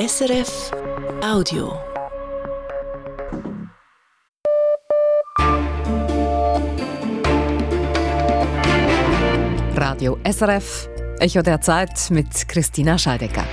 SRF 0.00 0.70
Audio. 1.22 1.78
Radio 9.76 10.16
SRF, 10.24 10.88
Echo 11.18 11.42
der 11.42 11.60
Zeit 11.60 12.10
mit 12.10 12.48
Christina 12.48 12.96
Scheidecker. 12.96 13.44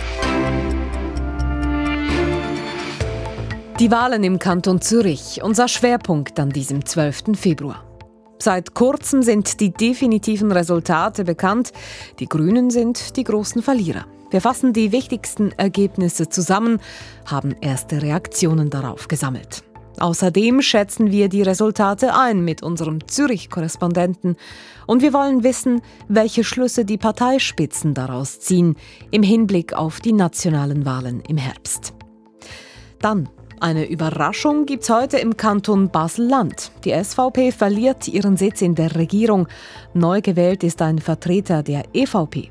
Die 3.81 3.91
Wahlen 3.91 4.23
im 4.23 4.39
Kanton 4.39 4.79
Zürich, 4.79 5.41
unser 5.43 5.67
Schwerpunkt 5.67 6.39
an 6.39 6.51
diesem 6.51 6.85
12. 6.85 7.37
Februar. 7.37 7.83
Seit 8.39 8.73
kurzem 8.73 9.21
sind 9.21 9.59
die 9.59 9.73
definitiven 9.73 10.53
Resultate 10.53 11.25
bekannt. 11.25 11.73
Die 12.19 12.27
Grünen 12.29 12.69
sind 12.69 13.17
die 13.17 13.25
großen 13.25 13.61
Verlierer. 13.61 14.05
Wir 14.29 14.41
fassen 14.41 14.73
die 14.73 14.91
wichtigsten 14.91 15.51
Ergebnisse 15.53 16.29
zusammen, 16.29 16.79
haben 17.25 17.55
erste 17.61 18.01
Reaktionen 18.01 18.69
darauf 18.69 19.07
gesammelt. 19.07 19.63
Außerdem 19.99 20.61
schätzen 20.61 21.11
wir 21.11 21.27
die 21.27 21.41
Resultate 21.41 22.13
ein 22.13 22.43
mit 22.43 22.61
unserem 22.61 23.07
Zürich-Korrespondenten 23.07 24.35
und 24.85 25.01
wir 25.01 25.11
wollen 25.13 25.43
wissen, 25.43 25.81
welche 26.07 26.43
Schlüsse 26.43 26.85
die 26.85 26.97
Parteispitzen 26.97 27.93
daraus 27.93 28.39
ziehen 28.39 28.75
im 29.09 29.23
Hinblick 29.23 29.73
auf 29.73 29.99
die 29.99 30.13
nationalen 30.13 30.85
Wahlen 30.85 31.21
im 31.27 31.37
Herbst. 31.37 31.93
Dann 32.99 33.29
eine 33.59 33.89
Überraschung 33.89 34.67
gibt's 34.67 34.89
heute 34.89 35.17
im 35.17 35.35
Kanton 35.35 35.89
Basel-Land. 35.89 36.71
Die 36.83 36.91
SVP 36.91 37.51
verliert 37.51 38.07
ihren 38.07 38.37
Sitz 38.37 38.61
in 38.61 38.75
der 38.75 38.95
Regierung. 38.95 39.47
Neu 39.95 40.21
gewählt 40.21 40.63
ist 40.63 40.79
ein 40.83 40.99
Vertreter 40.99 41.63
der 41.63 41.85
EVP. 41.93 42.49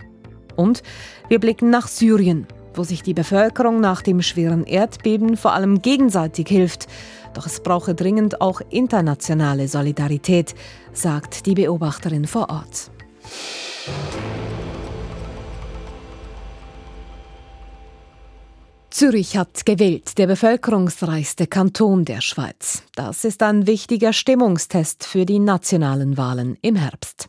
Und 0.57 0.83
wir 1.29 1.39
blicken 1.39 1.71
nach 1.71 1.89
Syrien, 1.89 2.47
wo 2.75 2.83
sich 2.83 3.03
die 3.03 3.15
Bevölkerung 3.15 3.81
nach 3.81 4.03
dem 4.03 4.23
schweren 4.23 4.65
Erdbeben 4.65 5.37
vor 5.37 5.53
allem 5.53 5.83
gegenseitig 5.83 6.49
hilft. 6.49 6.87
Doch 7.35 7.47
es 7.47 7.61
brauche 7.61 7.95
dringend 7.95 8.41
auch 8.41 8.61
internationale 8.71 9.69
Solidarität, 9.69 10.55
sagt 10.93 11.47
die 11.47 11.55
Beobachterin 11.55 12.27
vor 12.27 12.49
Ort. 12.51 12.91
Zürich 18.97 19.37
hat 19.37 19.67
gewählt, 19.67 20.17
der 20.17 20.27
bevölkerungsreichste 20.27 21.47
Kanton 21.47 22.07
der 22.07 22.23
Schweiz. 22.23 22.83
Das 22.95 23.27
ist 23.27 23.43
ein 23.43 23.67
wichtiger 23.67 24.15
Stimmungstest 24.15 25.05
für 25.05 25.27
die 25.27 25.39
nationalen 25.39 26.17
Wahlen 26.17 26.57
im 26.63 26.77
Herbst. 26.77 27.29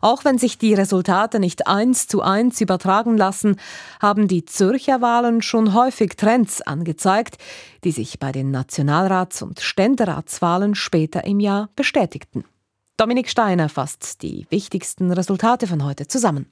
Auch 0.00 0.24
wenn 0.24 0.38
sich 0.38 0.56
die 0.56 0.72
Resultate 0.72 1.38
nicht 1.38 1.66
eins 1.66 2.06
zu 2.06 2.22
eins 2.22 2.62
übertragen 2.62 3.18
lassen, 3.18 3.56
haben 4.00 4.26
die 4.26 4.46
Zürcher 4.46 5.02
Wahlen 5.02 5.42
schon 5.42 5.74
häufig 5.74 6.16
Trends 6.16 6.62
angezeigt, 6.62 7.36
die 7.84 7.92
sich 7.92 8.18
bei 8.18 8.32
den 8.32 8.50
Nationalrats- 8.50 9.42
und 9.42 9.60
Ständeratswahlen 9.60 10.74
später 10.74 11.24
im 11.24 11.40
Jahr 11.40 11.68
bestätigten. 11.76 12.46
Dominik 12.96 13.28
Steiner 13.28 13.68
fasst 13.68 14.22
die 14.22 14.46
wichtigsten 14.48 15.12
Resultate 15.12 15.66
von 15.66 15.84
heute 15.84 16.06
zusammen. 16.06 16.46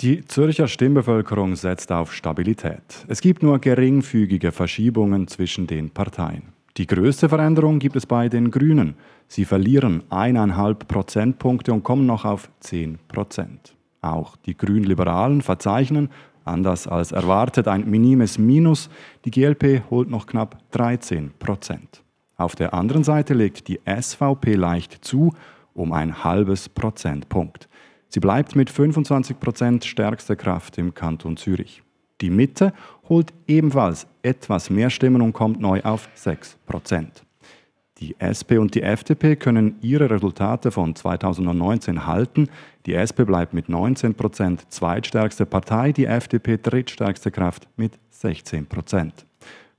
Die 0.00 0.26
Zürcher 0.26 0.68
Stimmbevölkerung 0.68 1.56
setzt 1.56 1.90
auf 1.90 2.12
Stabilität. 2.12 3.06
Es 3.08 3.22
gibt 3.22 3.42
nur 3.42 3.58
geringfügige 3.58 4.52
Verschiebungen 4.52 5.26
zwischen 5.26 5.66
den 5.66 5.88
Parteien. 5.88 6.52
Die 6.76 6.86
größte 6.86 7.30
Veränderung 7.30 7.78
gibt 7.78 7.96
es 7.96 8.04
bei 8.04 8.28
den 8.28 8.50
Grünen. 8.50 8.96
Sie 9.26 9.46
verlieren 9.46 10.02
eineinhalb 10.10 10.86
Prozentpunkte 10.86 11.72
und 11.72 11.82
kommen 11.82 12.04
noch 12.04 12.26
auf 12.26 12.50
10 12.60 12.98
Prozent. 13.08 13.74
Auch 14.02 14.36
die 14.36 14.54
Grünliberalen 14.54 15.40
verzeichnen, 15.40 16.10
anders 16.44 16.86
als 16.86 17.12
erwartet, 17.12 17.66
ein 17.66 17.88
minimes 17.88 18.36
Minus. 18.36 18.90
Die 19.24 19.30
GLP 19.30 19.82
holt 19.88 20.10
noch 20.10 20.26
knapp 20.26 20.58
13 20.72 21.30
Prozent. 21.38 22.02
Auf 22.36 22.54
der 22.54 22.74
anderen 22.74 23.02
Seite 23.02 23.32
legt 23.32 23.66
die 23.68 23.80
SVP 23.86 24.56
leicht 24.56 25.02
zu, 25.02 25.32
um 25.72 25.94
ein 25.94 26.22
halbes 26.22 26.68
Prozentpunkt. 26.68 27.70
Sie 28.16 28.20
bleibt 28.20 28.56
mit 28.56 28.70
25 28.70 29.38
Prozent 29.38 29.84
stärkster 29.84 30.36
Kraft 30.36 30.78
im 30.78 30.94
Kanton 30.94 31.36
Zürich. 31.36 31.82
Die 32.22 32.30
Mitte 32.30 32.72
holt 33.10 33.34
ebenfalls 33.46 34.06
etwas 34.22 34.70
mehr 34.70 34.88
Stimmen 34.88 35.20
und 35.20 35.34
kommt 35.34 35.60
neu 35.60 35.82
auf 35.82 36.08
6 36.14 36.56
Prozent. 36.64 37.26
Die 37.98 38.16
SP 38.16 38.56
und 38.56 38.74
die 38.74 38.80
FDP 38.80 39.36
können 39.36 39.76
ihre 39.82 40.08
Resultate 40.08 40.70
von 40.70 40.94
2019 40.94 42.06
halten. 42.06 42.48
Die 42.86 42.94
SP 42.96 43.28
bleibt 43.28 43.52
mit 43.52 43.68
19 43.68 44.14
Prozent 44.14 44.64
zweitstärkste 44.72 45.44
Partei, 45.44 45.92
die 45.92 46.06
FDP 46.06 46.56
drittstärkste 46.56 47.30
Kraft 47.30 47.68
mit 47.76 47.98
16 48.08 48.64
Prozent. 48.64 49.26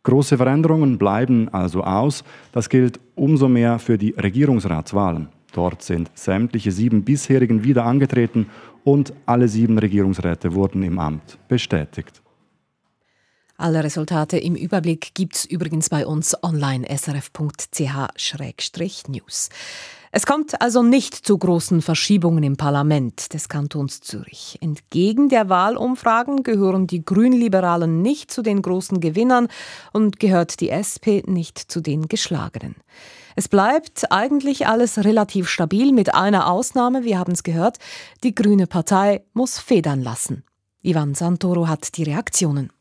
Große 0.03 0.37
Veränderungen 0.37 0.99
bleiben 0.99 1.49
also 1.49 1.83
aus. 1.83 2.23
Das 2.51 2.69
gilt 2.69 2.99
umso 3.15 3.47
mehr 3.47 3.79
für 3.79 3.97
die 3.97 4.11
Regierungsratswahlen. 4.11 5.29
Dort 5.57 5.81
sind 5.81 6.11
sämtliche 6.13 6.71
sieben 6.71 7.03
bisherigen 7.03 7.63
wieder 7.63 7.83
angetreten 7.83 8.45
und 8.83 9.11
alle 9.25 9.47
sieben 9.47 9.79
Regierungsräte 9.79 10.53
wurden 10.53 10.83
im 10.83 10.99
Amt 10.99 11.39
bestätigt. 11.47 12.21
Alle 13.57 13.83
Resultate 13.83 14.37
im 14.37 14.53
Überblick 14.53 15.15
gibt's 15.15 15.45
übrigens 15.45 15.89
bei 15.89 16.05
uns 16.05 16.35
online 16.43 16.85
srf.ch-news. 16.87 17.49
Es 20.11 20.27
kommt 20.27 20.61
also 20.61 20.83
nicht 20.83 21.15
zu 21.15 21.35
großen 21.39 21.81
Verschiebungen 21.81 22.43
im 22.43 22.55
Parlament 22.55 23.33
des 23.33 23.49
Kantons 23.49 24.01
Zürich. 24.01 24.59
Entgegen 24.61 25.27
der 25.27 25.49
Wahlumfragen 25.49 26.43
gehören 26.43 26.85
die 26.85 27.03
Grünliberalen 27.03 28.03
nicht 28.03 28.29
zu 28.29 28.43
den 28.43 28.61
großen 28.61 28.99
Gewinnern 28.99 29.47
und 29.91 30.19
gehört 30.19 30.59
die 30.59 30.69
SP 30.69 31.25
nicht 31.25 31.57
zu 31.57 31.81
den 31.81 32.07
Geschlagenen. 32.07 32.75
Es 33.39 33.47
bleibt 33.47 34.11
eigentlich 34.11 34.65
alles 34.65 34.97
relativ 35.05 35.47
stabil, 35.47 35.93
mit 35.93 36.15
einer 36.15 36.49
Ausnahme, 36.49 37.03
wir 37.03 37.19
haben 37.19 37.33
es 37.33 37.43
gehört, 37.43 37.77
die 38.23 38.33
Grüne 38.33 38.65
Partei 38.65 39.21
muss 39.33 39.59
federn 39.59 40.01
lassen. 40.01 40.43
Ivan 40.81 41.13
Santoro 41.13 41.67
hat 41.67 41.97
die 41.97 42.03
Reaktionen. 42.03 42.71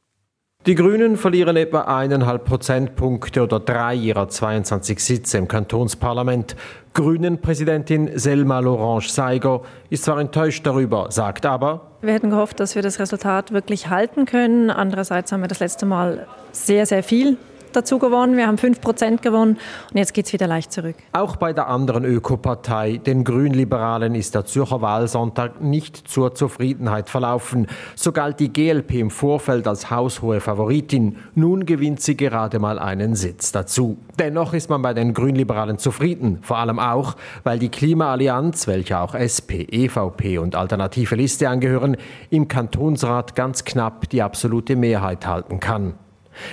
Die 0.65 0.75
Grünen 0.75 1.19
verlieren 1.19 1.59
etwa 1.59 1.83
eineinhalb 1.83 2.47
Prozentpunkte 2.47 3.43
oder 3.43 3.61
drei 3.61 3.97
ihrer 3.97 4.31
22 4.31 4.99
Sitze 4.99 5.37
im 5.37 5.47
Kantonsparlament. 5.47 6.56
Grünen-Präsidentin 6.94 8.19
Selma 8.19 8.61
Lorange 8.61 9.11
Seiger 9.11 9.61
ist 9.91 10.05
zwar 10.05 10.19
enttäuscht 10.19 10.67
darüber, 10.67 11.11
sagt 11.11 11.44
aber, 11.44 11.99
wir 12.00 12.15
hätten 12.15 12.31
gehofft, 12.31 12.61
dass 12.61 12.75
wir 12.75 12.81
das 12.81 12.99
Resultat 12.99 13.53
wirklich 13.53 13.91
halten 13.91 14.25
können. 14.25 14.71
Andererseits 14.71 15.33
haben 15.33 15.43
wir 15.43 15.49
das 15.49 15.61
letzte 15.61 15.84
Mal 15.84 16.27
sehr, 16.53 16.87
sehr 16.87 17.03
viel 17.03 17.37
dazu 17.76 17.98
gewonnen. 17.98 18.37
Wir 18.37 18.47
haben 18.47 18.56
5% 18.56 19.20
gewonnen 19.20 19.59
und 19.92 19.97
jetzt 19.97 20.14
geht 20.14 20.26
es 20.26 20.32
wieder 20.32 20.47
leicht 20.47 20.72
zurück. 20.72 20.97
Auch 21.12 21.37
bei 21.37 21.53
der 21.53 21.69
anderen 21.69 22.04
Ökopartei, 22.04 22.97
den 22.98 23.25
Grünliberalen, 23.25 24.14
ist 24.14 24.34
der 24.34 24.47
Zürcher 24.47 24.81
Wahlsonntag 24.81 25.60
nicht 25.60 26.09
zur 26.09 26.34
Zufriedenheit 26.34 27.10
verlaufen. 27.10 27.66
So 27.94 28.12
galt 28.12 28.41
die 28.41 28.53
GLP 28.53 28.94
im 28.94 29.10
Vorfeld 29.10 29.69
als 29.69 29.91
haushohe 29.91 30.41
Favoritin. 30.41 31.16
Nun 31.34 31.66
gewinnt 31.66 32.00
sie 32.00 32.16
gerade 32.16 32.59
mal 32.59 32.78
einen 32.78 33.14
Sitz 33.14 33.53
dazu. 33.53 33.98
Dennoch 34.19 34.54
ist 34.54 34.70
man 34.70 34.82
bei 34.82 34.94
den 34.94 35.12
Grünliberalen 35.12 35.78
zufrieden. 35.78 36.38
Vor 36.43 36.58
allem 36.58 36.78
auch, 36.78 37.16
weil 37.44 37.58
die 37.58 37.69
Klimaallianz, 37.69 38.66
welche 38.66 38.98
auch 38.98 39.14
SP, 39.14 39.69
EVP 39.70 40.38
und 40.38 40.56
Alternative 40.56 41.14
Liste 41.16 41.48
angehören, 41.48 41.97
im 42.31 42.48
Kantonsrat 42.48 43.34
ganz 43.34 43.64
knapp 43.64 44.08
die 44.08 44.22
absolute 44.22 44.76
Mehrheit 44.76 45.26
halten 45.26 45.60
kann. 45.60 45.94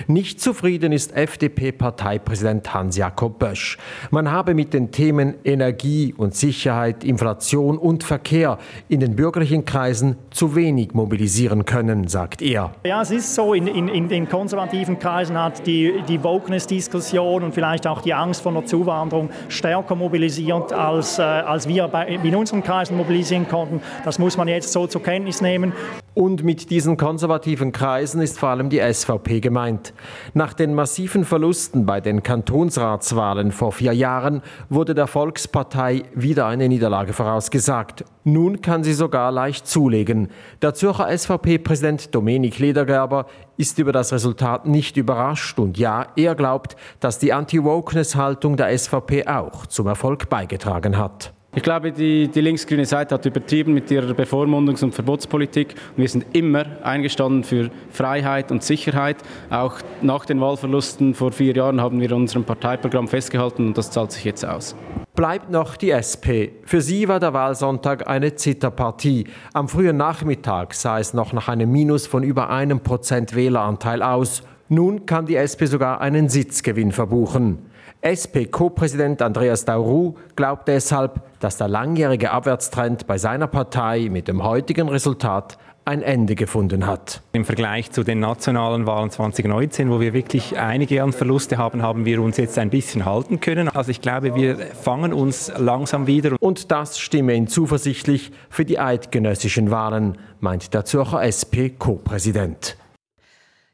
Nicht 0.06 0.40
zufrieden 0.40 0.92
ist 0.92 1.14
FDP-Parteipräsident 1.14 2.72
Hans-Jakob 2.72 3.38
Bösch. 3.38 3.78
Man 4.10 4.30
habe 4.30 4.54
mit 4.54 4.72
den 4.74 4.90
Themen 4.90 5.34
Energie 5.44 6.14
und 6.16 6.34
Sicherheit, 6.34 7.04
Inflation 7.04 7.78
und 7.78 8.04
Verkehr 8.04 8.58
in 8.88 9.00
den 9.00 9.16
bürgerlichen 9.16 9.64
Kreisen 9.64 10.16
zu 10.30 10.54
wenig 10.54 10.94
mobilisieren 10.94 11.64
können, 11.64 12.08
sagt 12.08 12.42
er. 12.42 12.72
Ja, 12.84 13.02
es 13.02 13.10
ist 13.10 13.34
so, 13.34 13.54
in, 13.54 13.66
in, 13.66 13.88
in 13.88 14.08
den 14.08 14.28
konservativen 14.28 14.98
Kreisen 14.98 15.38
hat 15.38 15.66
die, 15.66 16.02
die 16.08 16.22
Wokeness-Diskussion 16.22 17.42
und 17.42 17.54
vielleicht 17.54 17.86
auch 17.86 18.02
die 18.02 18.14
Angst 18.14 18.42
vor 18.42 18.52
der 18.52 18.64
Zuwanderung 18.66 19.30
stärker 19.48 19.94
mobilisiert, 19.94 20.72
als, 20.72 21.18
äh, 21.18 21.22
als 21.22 21.68
wir 21.68 21.88
bei, 21.88 22.06
in 22.06 22.34
unseren 22.34 22.62
Kreisen 22.62 22.96
mobilisieren 22.96 23.48
konnten. 23.48 23.80
Das 24.04 24.18
muss 24.18 24.36
man 24.36 24.48
jetzt 24.48 24.72
so 24.72 24.86
zur 24.86 25.02
Kenntnis 25.02 25.40
nehmen. 25.40 25.72
Und 26.14 26.44
mit 26.44 26.70
diesen 26.70 26.96
konservativen 26.96 27.72
Kreisen 27.72 28.22
ist 28.22 28.38
vor 28.38 28.50
allem 28.50 28.70
die 28.70 28.78
SVP 28.80 29.40
gemeint. 29.40 29.92
Nach 30.32 30.52
den 30.52 30.72
massiven 30.72 31.24
Verlusten 31.24 31.86
bei 31.86 32.00
den 32.00 32.22
Kantonsratswahlen 32.22 33.50
vor 33.50 33.72
vier 33.72 33.92
Jahren 33.92 34.40
wurde 34.68 34.94
der 34.94 35.08
Volkspartei 35.08 36.04
wieder 36.14 36.46
eine 36.46 36.68
Niederlage 36.68 37.12
vorausgesagt. 37.12 38.04
Nun 38.22 38.62
kann 38.62 38.84
sie 38.84 38.94
sogar 38.94 39.32
leicht 39.32 39.66
zulegen. 39.66 40.28
Der 40.62 40.74
Zürcher 40.74 41.08
SVP-Präsident 41.10 42.14
Dominik 42.14 42.60
Ledergerber 42.60 43.26
ist 43.56 43.80
über 43.80 43.90
das 43.90 44.12
Resultat 44.12 44.66
nicht 44.66 44.96
überrascht 44.96 45.58
und 45.58 45.78
ja, 45.78 46.06
er 46.14 46.36
glaubt, 46.36 46.76
dass 47.00 47.18
die 47.18 47.32
Anti-Wokeness-Haltung 47.32 48.56
der 48.56 48.76
SVP 48.78 49.26
auch 49.26 49.66
zum 49.66 49.88
Erfolg 49.88 50.28
beigetragen 50.28 50.96
hat. 50.96 51.33
Ich 51.56 51.62
glaube, 51.62 51.92
die, 51.92 52.26
die 52.26 52.40
linksgrüne 52.40 52.84
Seite 52.84 53.14
hat 53.14 53.24
übertrieben 53.26 53.74
mit 53.74 53.88
ihrer 53.88 54.12
Bevormundungs- 54.12 54.82
und 54.82 54.92
Verbotspolitik. 54.92 55.76
Und 55.96 55.98
wir 55.98 56.08
sind 56.08 56.26
immer 56.32 56.64
eingestanden 56.82 57.44
für 57.44 57.70
Freiheit 57.90 58.50
und 58.50 58.64
Sicherheit. 58.64 59.18
Auch 59.50 59.76
nach 60.02 60.26
den 60.26 60.40
Wahlverlusten 60.40 61.14
vor 61.14 61.30
vier 61.30 61.54
Jahren 61.54 61.80
haben 61.80 62.00
wir 62.00 62.10
unserem 62.10 62.42
Parteiprogramm 62.42 63.06
festgehalten 63.06 63.68
und 63.68 63.78
das 63.78 63.92
zahlt 63.92 64.10
sich 64.10 64.24
jetzt 64.24 64.44
aus. 64.44 64.74
Bleibt 65.14 65.48
noch 65.48 65.76
die 65.76 65.92
SP. 65.94 66.58
Für 66.64 66.80
sie 66.80 67.06
war 67.06 67.20
der 67.20 67.32
Wahlsonntag 67.32 68.08
eine 68.08 68.34
Zitterpartie. 68.34 69.28
Am 69.52 69.68
frühen 69.68 69.96
Nachmittag 69.96 70.74
sah 70.74 70.98
es 70.98 71.14
noch 71.14 71.32
nach 71.32 71.46
einem 71.46 71.70
Minus 71.70 72.08
von 72.08 72.24
über 72.24 72.50
einem 72.50 72.80
Prozent 72.80 73.36
Wähleranteil 73.36 74.02
aus. 74.02 74.42
Nun 74.68 75.06
kann 75.06 75.26
die 75.26 75.36
SP 75.38 75.66
sogar 75.66 76.00
einen 76.00 76.28
Sitzgewinn 76.28 76.90
verbuchen. 76.90 77.58
SP-Co-Präsident 78.06 79.22
Andreas 79.22 79.64
Dauru 79.64 80.14
glaubt 80.36 80.68
deshalb, 80.68 81.22
dass 81.40 81.56
der 81.56 81.68
langjährige 81.68 82.32
Abwärtstrend 82.32 83.06
bei 83.06 83.16
seiner 83.16 83.46
Partei 83.46 84.08
mit 84.10 84.28
dem 84.28 84.44
heutigen 84.44 84.90
Resultat 84.90 85.56
ein 85.86 86.02
Ende 86.02 86.34
gefunden 86.34 86.86
hat. 86.86 87.22
Im 87.32 87.46
Vergleich 87.46 87.90
zu 87.92 88.04
den 88.04 88.20
nationalen 88.20 88.86
Wahlen 88.86 89.10
2019, 89.10 89.90
wo 89.90 90.00
wir 90.00 90.12
wirklich 90.12 90.58
einige 90.58 91.02
an 91.02 91.14
Verluste 91.14 91.56
haben, 91.56 91.82
haben 91.82 92.04
wir 92.04 92.20
uns 92.20 92.36
jetzt 92.36 92.58
ein 92.58 92.68
bisschen 92.68 93.06
halten 93.06 93.40
können. 93.40 93.70
Also 93.70 93.90
ich 93.90 94.02
glaube, 94.02 94.34
wir 94.34 94.56
fangen 94.56 95.14
uns 95.14 95.50
langsam 95.56 96.06
wieder. 96.06 96.36
Und 96.40 96.70
das 96.70 96.98
stimme 96.98 97.34
ihn 97.34 97.48
zuversichtlich 97.48 98.32
für 98.50 98.66
die 98.66 98.78
eidgenössischen 98.78 99.70
Wahlen, 99.70 100.18
meint 100.40 100.74
der 100.74 100.84
Zürcher 100.84 101.22
SP-Co-Präsident. 101.22 102.76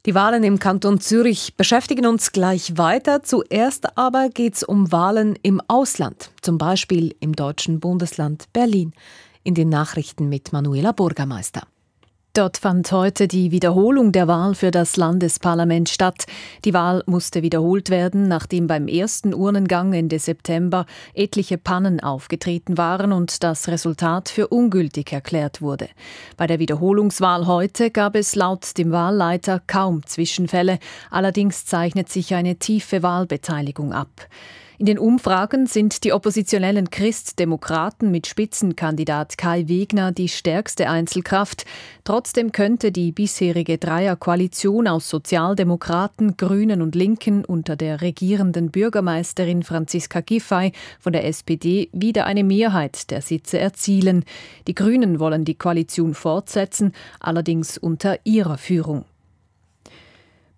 Die 0.07 0.15
Wahlen 0.15 0.45
im 0.45 0.59
Kanton 0.59 0.99
Zürich 0.99 1.57
beschäftigen 1.59 2.07
uns 2.07 2.33
gleich 2.33 2.79
weiter. 2.79 3.23
Zuerst 3.23 3.99
aber 3.99 4.31
geht 4.31 4.55
es 4.55 4.63
um 4.63 4.91
Wahlen 4.91 5.39
im 5.43 5.61
Ausland, 5.69 6.31
zum 6.41 6.57
Beispiel 6.57 7.15
im 7.21 7.37
deutschen 7.37 7.81
Bundesland 7.81 8.51
Berlin. 8.55 8.95
In 9.43 9.55
den 9.55 9.69
Nachrichten 9.69 10.31
mit 10.31 10.55
Manuela 10.55 10.93
Bürgermeister. 10.93 11.67
Dort 12.33 12.59
fand 12.59 12.93
heute 12.93 13.27
die 13.27 13.51
Wiederholung 13.51 14.13
der 14.13 14.29
Wahl 14.29 14.55
für 14.55 14.71
das 14.71 14.97
Landesparlament 14.97 15.89
statt. 15.89 16.27
Die 16.65 16.73
Wahl 16.73 17.03
musste 17.07 17.43
wiederholt 17.43 17.91
werden, 17.91 18.29
nachdem 18.29 18.69
beim 18.69 18.87
ersten 18.87 19.35
Urnengang 19.35 19.93
Ende 19.93 20.21
September 20.21 20.87
etliche 21.13 21.59
Pannen 21.59 21.99
aufgetreten 21.99 22.79
waren 22.79 23.13
und 23.13 23.43
das 23.43 23.67
Resultat 23.67 24.29
für 24.29 24.47
ungültig 24.47 25.13
erklärt 25.13 25.61
wurde. 25.61 25.89
Bei 26.37 26.47
der 26.47 26.61
Wiederholungswahl 26.61 27.49
heute 27.49 27.91
gab 27.91 28.15
es 28.15 28.37
laut 28.37 28.79
dem 28.79 28.93
Wahlleiter 28.93 29.61
kaum 29.67 30.07
Zwischenfälle, 30.07 30.79
allerdings 31.11 31.67
zeichnet 31.67 32.11
sich 32.11 32.33
eine 32.35 32.57
tiefe 32.57 33.03
Wahlbeteiligung 33.03 33.93
ab. 33.93 34.29
In 34.81 34.87
den 34.87 34.99
Umfragen 34.99 35.67
sind 35.67 36.05
die 36.05 36.15
oppositionellen 36.15 36.89
Christdemokraten 36.89 38.11
mit 38.11 38.27
Spitzenkandidat 38.27 39.37
Kai 39.37 39.69
Wegner 39.69 40.11
die 40.11 40.31
stärkste 40.31 40.89
Einzelkraft. 40.89 41.67
Trotzdem 42.03 42.51
könnte 42.51 42.91
die 42.91 43.13
bisherige 43.13 43.77
Dreierkoalition 43.77 44.89
aus 44.89 45.11
Sozialdemokraten, 45.11 46.39
Grünen 46.39 46.81
und 46.81 46.95
Linken 46.95 47.45
unter 47.45 47.77
der 47.77 48.01
regierenden 48.01 48.71
Bürgermeisterin 48.71 49.65
Franziska 49.65 50.23
Giffey 50.23 50.73
von 50.99 51.13
der 51.13 51.27
SPD 51.27 51.91
wieder 51.93 52.25
eine 52.25 52.43
Mehrheit 52.43 53.11
der 53.11 53.21
Sitze 53.21 53.59
erzielen. 53.59 54.25
Die 54.67 54.75
Grünen 54.75 55.21
wollen 55.21 55.45
die 55.45 55.57
Koalition 55.57 56.15
fortsetzen, 56.15 56.93
allerdings 57.21 57.77
unter 57.77 58.19
ihrer 58.25 58.57
Führung. 58.57 59.05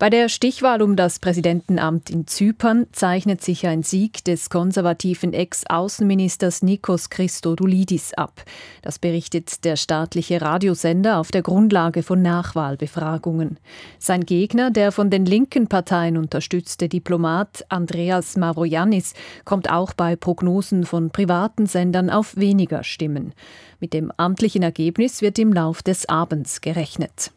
Bei 0.03 0.11
der 0.11 0.29
Stichwahl 0.29 0.83
um 0.83 0.97
das 0.97 1.21
Präsidentenamt 1.21 2.11
in 2.11 2.27
Zypern 2.27 2.89
zeichnet 2.91 3.41
sich 3.41 3.69
ein 3.69 3.85
Sieg 3.85 4.25
des 4.25 4.51
konservativen 4.51 5.33
Ex-Außenministers 5.33 6.63
Nikos 6.63 7.09
Christodoulidis 7.09 8.13
ab. 8.15 8.43
Das 8.83 8.99
berichtet 8.99 9.65
der 9.65 9.77
staatliche 9.77 10.43
Radiosender 10.43 11.21
auf 11.21 11.31
der 11.31 11.43
Grundlage 11.43 12.03
von 12.03 12.21
Nachwahlbefragungen. 12.21 13.61
Sein 14.01 14.27
Gegner, 14.27 14.73
der 14.73 14.91
von 14.91 15.09
den 15.09 15.25
linken 15.25 15.69
Parteien 15.69 16.17
unterstützte 16.17 16.89
Diplomat 16.89 17.65
Andreas 17.69 18.37
Mavroyanis, 18.37 19.15
kommt 19.45 19.71
auch 19.71 19.93
bei 19.93 20.17
Prognosen 20.17 20.85
von 20.85 21.11
privaten 21.11 21.67
Sendern 21.67 22.11
auf 22.11 22.35
weniger 22.35 22.83
Stimmen. 22.83 23.35
Mit 23.79 23.93
dem 23.93 24.11
amtlichen 24.17 24.65
Ergebnis 24.65 25.23
wird 25.23 25.39
im 25.39 25.53
Lauf 25.53 25.81
des 25.81 26.09
Abends 26.09 26.61
gerechnet. 26.61 27.31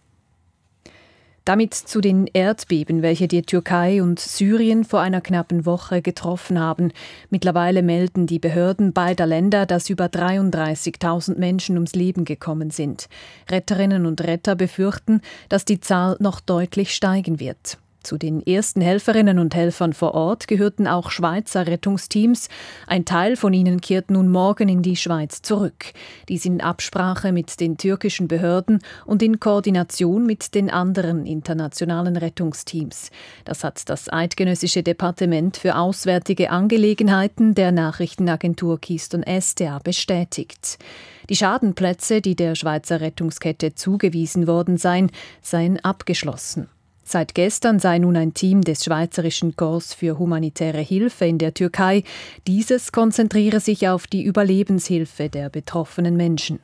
Damit 1.46 1.76
zu 1.76 2.02
den 2.02 2.26
Erdbeben, 2.26 3.04
welche 3.04 3.28
die 3.28 3.44
Türkei 3.44 4.02
und 4.02 4.20
Syrien 4.20 4.84
vor 4.84 5.02
einer 5.02 5.22
knappen 5.22 5.68
Woche 5.68 6.02
getroffen 6.02 6.60
haben. 6.60 6.92
Mittlerweile 7.30 7.84
melden 7.84 8.26
die 8.26 8.40
Behörden 8.40 8.94
beider 8.94 9.28
Länder, 9.28 9.68
dass 9.68 9.92
über 9.92 10.06
33.000 10.06 11.38
Menschen 11.38 11.76
ums 11.76 11.94
Leben 11.94 12.26
gekommen 12.26 12.72
sind. 12.72 13.10
Retterinnen 13.48 14.08
und 14.08 14.22
Retter 14.22 14.56
befürchten, 14.56 15.22
dass 15.48 15.66
die 15.66 15.80
Zahl 15.80 16.18
noch 16.20 16.40
deutlich 16.40 16.96
steigen 16.96 17.40
wird. 17.40 17.78
Zu 18.06 18.20
den 18.20 18.46
ersten 18.46 18.82
Helferinnen 18.82 19.40
und 19.40 19.56
Helfern 19.56 19.92
vor 19.92 20.14
Ort 20.14 20.48
gehörten 20.48 20.86
auch 20.86 21.10
Schweizer 21.10 21.66
Rettungsteams. 21.66 22.50
Ein 22.86 23.04
Teil 23.04 23.36
von 23.36 23.52
ihnen 23.52 23.82
kehrt 23.82 24.12
nun 24.12 24.30
morgen 24.30 24.70
in 24.70 24.84
die 24.84 24.96
Schweiz 24.96 25.42
zurück. 25.42 25.92
Dies 26.30 26.46
in 26.46 26.62
Absprache 26.62 27.32
mit 27.32 27.60
den 27.60 27.78
türkischen 27.78 28.28
Behörden 28.28 28.78
und 29.08 29.24
in 29.24 29.40
Koordination 29.40 30.28
mit 30.28 30.54
den 30.54 30.70
anderen 30.70 31.26
internationalen 31.26 32.16
Rettungsteams. 32.16 33.10
Das 33.44 33.64
hat 33.64 33.90
das 33.90 34.14
Eidgenössische 34.14 34.84
Departement 34.84 35.58
für 35.58 35.76
Auswärtige 35.76 36.52
Angelegenheiten 36.52 37.56
der 37.56 37.72
Nachrichtenagentur 37.72 38.80
Keystone 38.80 39.26
SDA 39.42 39.80
bestätigt. 39.80 40.78
Die 41.28 41.36
Schadenplätze, 41.36 42.22
die 42.22 42.36
der 42.36 42.54
Schweizer 42.54 43.02
Rettungskette 43.02 43.74
zugewiesen 43.74 44.46
worden 44.46 44.78
seien, 44.78 45.10
seien 45.42 45.84
abgeschlossen. 45.84 46.70
Seit 47.08 47.36
gestern 47.36 47.78
sei 47.78 48.00
nun 48.00 48.18
ein 48.18 48.34
Team 48.34 48.62
des 48.62 48.84
Schweizerischen 48.84 49.56
Korps 49.56 49.94
für 49.94 50.18
humanitäre 50.18 50.80
Hilfe 50.80 51.26
in 51.26 51.38
der 51.38 51.54
Türkei. 51.54 52.04
Dieses 52.48 52.92
konzentriere 52.92 53.60
sich 53.60 53.88
auf 53.88 54.08
die 54.08 54.24
Überlebenshilfe 54.24 55.30
der 55.30 55.50
betroffenen 55.50 56.18
Menschen. 56.18 56.60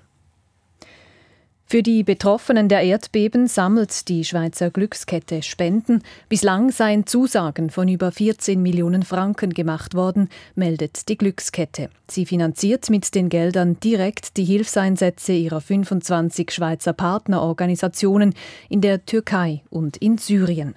Für 1.71 1.83
die 1.83 2.03
Betroffenen 2.03 2.67
der 2.67 2.81
Erdbeben 2.81 3.47
sammelt 3.47 4.09
die 4.09 4.25
Schweizer 4.25 4.71
Glückskette 4.71 5.41
Spenden. 5.41 6.03
Bislang 6.27 6.69
seien 6.69 7.07
Zusagen 7.07 7.69
von 7.69 7.87
über 7.87 8.11
14 8.11 8.61
Millionen 8.61 9.03
Franken 9.03 9.51
gemacht 9.51 9.95
worden, 9.95 10.27
meldet 10.53 11.07
die 11.07 11.17
Glückskette. 11.17 11.89
Sie 12.09 12.25
finanziert 12.25 12.89
mit 12.89 13.15
den 13.15 13.29
Geldern 13.29 13.79
direkt 13.79 14.35
die 14.35 14.43
Hilfseinsätze 14.43 15.31
ihrer 15.31 15.61
25 15.61 16.51
Schweizer 16.51 16.91
Partnerorganisationen 16.91 18.33
in 18.67 18.81
der 18.81 19.05
Türkei 19.05 19.63
und 19.69 19.95
in 19.95 20.17
Syrien. 20.17 20.75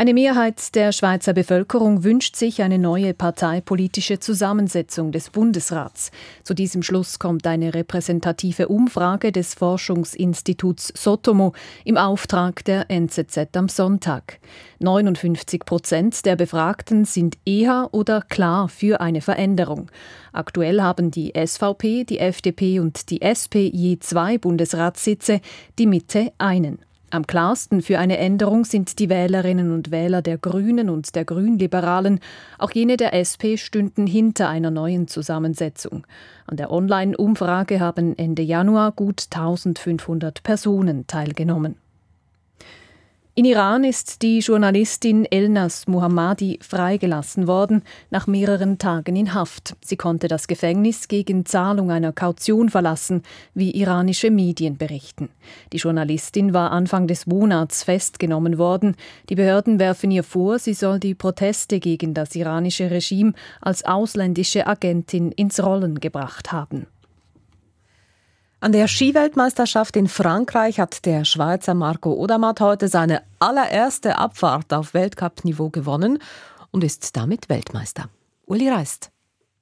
Eine 0.00 0.14
Mehrheit 0.14 0.76
der 0.76 0.92
Schweizer 0.92 1.32
Bevölkerung 1.32 2.04
wünscht 2.04 2.36
sich 2.36 2.62
eine 2.62 2.78
neue 2.78 3.14
parteipolitische 3.14 4.20
Zusammensetzung 4.20 5.10
des 5.10 5.30
Bundesrats. 5.30 6.12
Zu 6.44 6.54
diesem 6.54 6.84
Schluss 6.84 7.18
kommt 7.18 7.48
eine 7.48 7.74
repräsentative 7.74 8.68
Umfrage 8.68 9.32
des 9.32 9.54
Forschungsinstituts 9.54 10.92
Sotomo 10.96 11.52
im 11.84 11.96
Auftrag 11.96 12.64
der 12.64 12.88
NZZ 12.88 13.56
am 13.56 13.68
Sonntag. 13.68 14.38
59 14.78 15.64
Prozent 15.64 16.24
der 16.24 16.36
Befragten 16.36 17.04
sind 17.04 17.36
eher 17.44 17.88
oder 17.90 18.22
klar 18.22 18.68
für 18.68 19.00
eine 19.00 19.20
Veränderung. 19.20 19.90
Aktuell 20.32 20.80
haben 20.80 21.10
die 21.10 21.32
SVP, 21.34 22.04
die 22.04 22.20
FDP 22.20 22.78
und 22.78 23.10
die 23.10 23.20
SP 23.26 23.66
je 23.66 23.98
zwei 23.98 24.38
Bundesratssitze, 24.38 25.40
die 25.76 25.88
Mitte 25.88 26.30
einen. 26.38 26.78
Am 27.10 27.26
klarsten 27.26 27.80
für 27.80 27.98
eine 27.98 28.18
Änderung 28.18 28.66
sind 28.66 28.98
die 28.98 29.08
Wählerinnen 29.08 29.72
und 29.72 29.90
Wähler 29.90 30.20
der 30.20 30.36
Grünen 30.36 30.90
und 30.90 31.14
der 31.14 31.24
Grünliberalen. 31.24 32.20
Auch 32.58 32.70
jene 32.70 32.98
der 32.98 33.14
SP 33.16 33.56
stünden 33.56 34.06
hinter 34.06 34.50
einer 34.50 34.70
neuen 34.70 35.08
Zusammensetzung. 35.08 36.06
An 36.46 36.58
der 36.58 36.70
Online-Umfrage 36.70 37.80
haben 37.80 38.16
Ende 38.18 38.42
Januar 38.42 38.92
gut 38.92 39.28
1500 39.30 40.42
Personen 40.42 41.06
teilgenommen. 41.06 41.76
In 43.38 43.44
Iran 43.44 43.84
ist 43.84 44.22
die 44.22 44.40
Journalistin 44.40 45.24
Elnas 45.24 45.86
Muhammadi 45.86 46.58
freigelassen 46.60 47.46
worden, 47.46 47.82
nach 48.10 48.26
mehreren 48.26 48.78
Tagen 48.78 49.14
in 49.14 49.32
Haft. 49.32 49.76
Sie 49.80 49.96
konnte 49.96 50.26
das 50.26 50.48
Gefängnis 50.48 51.06
gegen 51.06 51.46
Zahlung 51.46 51.92
einer 51.92 52.12
Kaution 52.12 52.68
verlassen, 52.68 53.22
wie 53.54 53.70
iranische 53.70 54.32
Medien 54.32 54.76
berichten. 54.76 55.28
Die 55.72 55.76
Journalistin 55.76 56.52
war 56.52 56.72
Anfang 56.72 57.06
des 57.06 57.28
Monats 57.28 57.84
festgenommen 57.84 58.58
worden. 58.58 58.96
Die 59.28 59.36
Behörden 59.36 59.78
werfen 59.78 60.10
ihr 60.10 60.24
vor, 60.24 60.58
sie 60.58 60.74
soll 60.74 60.98
die 60.98 61.14
Proteste 61.14 61.78
gegen 61.78 62.14
das 62.14 62.34
iranische 62.34 62.90
Regime 62.90 63.34
als 63.60 63.84
ausländische 63.84 64.66
Agentin 64.66 65.30
ins 65.30 65.62
Rollen 65.62 66.00
gebracht 66.00 66.50
haben. 66.50 66.88
An 68.60 68.72
der 68.72 68.88
Skiweltmeisterschaft 68.88 69.94
in 69.94 70.08
Frankreich 70.08 70.80
hat 70.80 71.06
der 71.06 71.24
Schweizer 71.24 71.74
Marco 71.74 72.12
Odermatt 72.12 72.60
heute 72.60 72.88
seine 72.88 73.22
allererste 73.38 74.18
Abfahrt 74.18 74.74
auf 74.74 74.94
Weltcup-Niveau 74.94 75.70
gewonnen 75.70 76.18
und 76.72 76.82
ist 76.82 77.16
damit 77.16 77.48
Weltmeister. 77.48 78.08
Uli 78.46 78.68
Reist. 78.68 79.12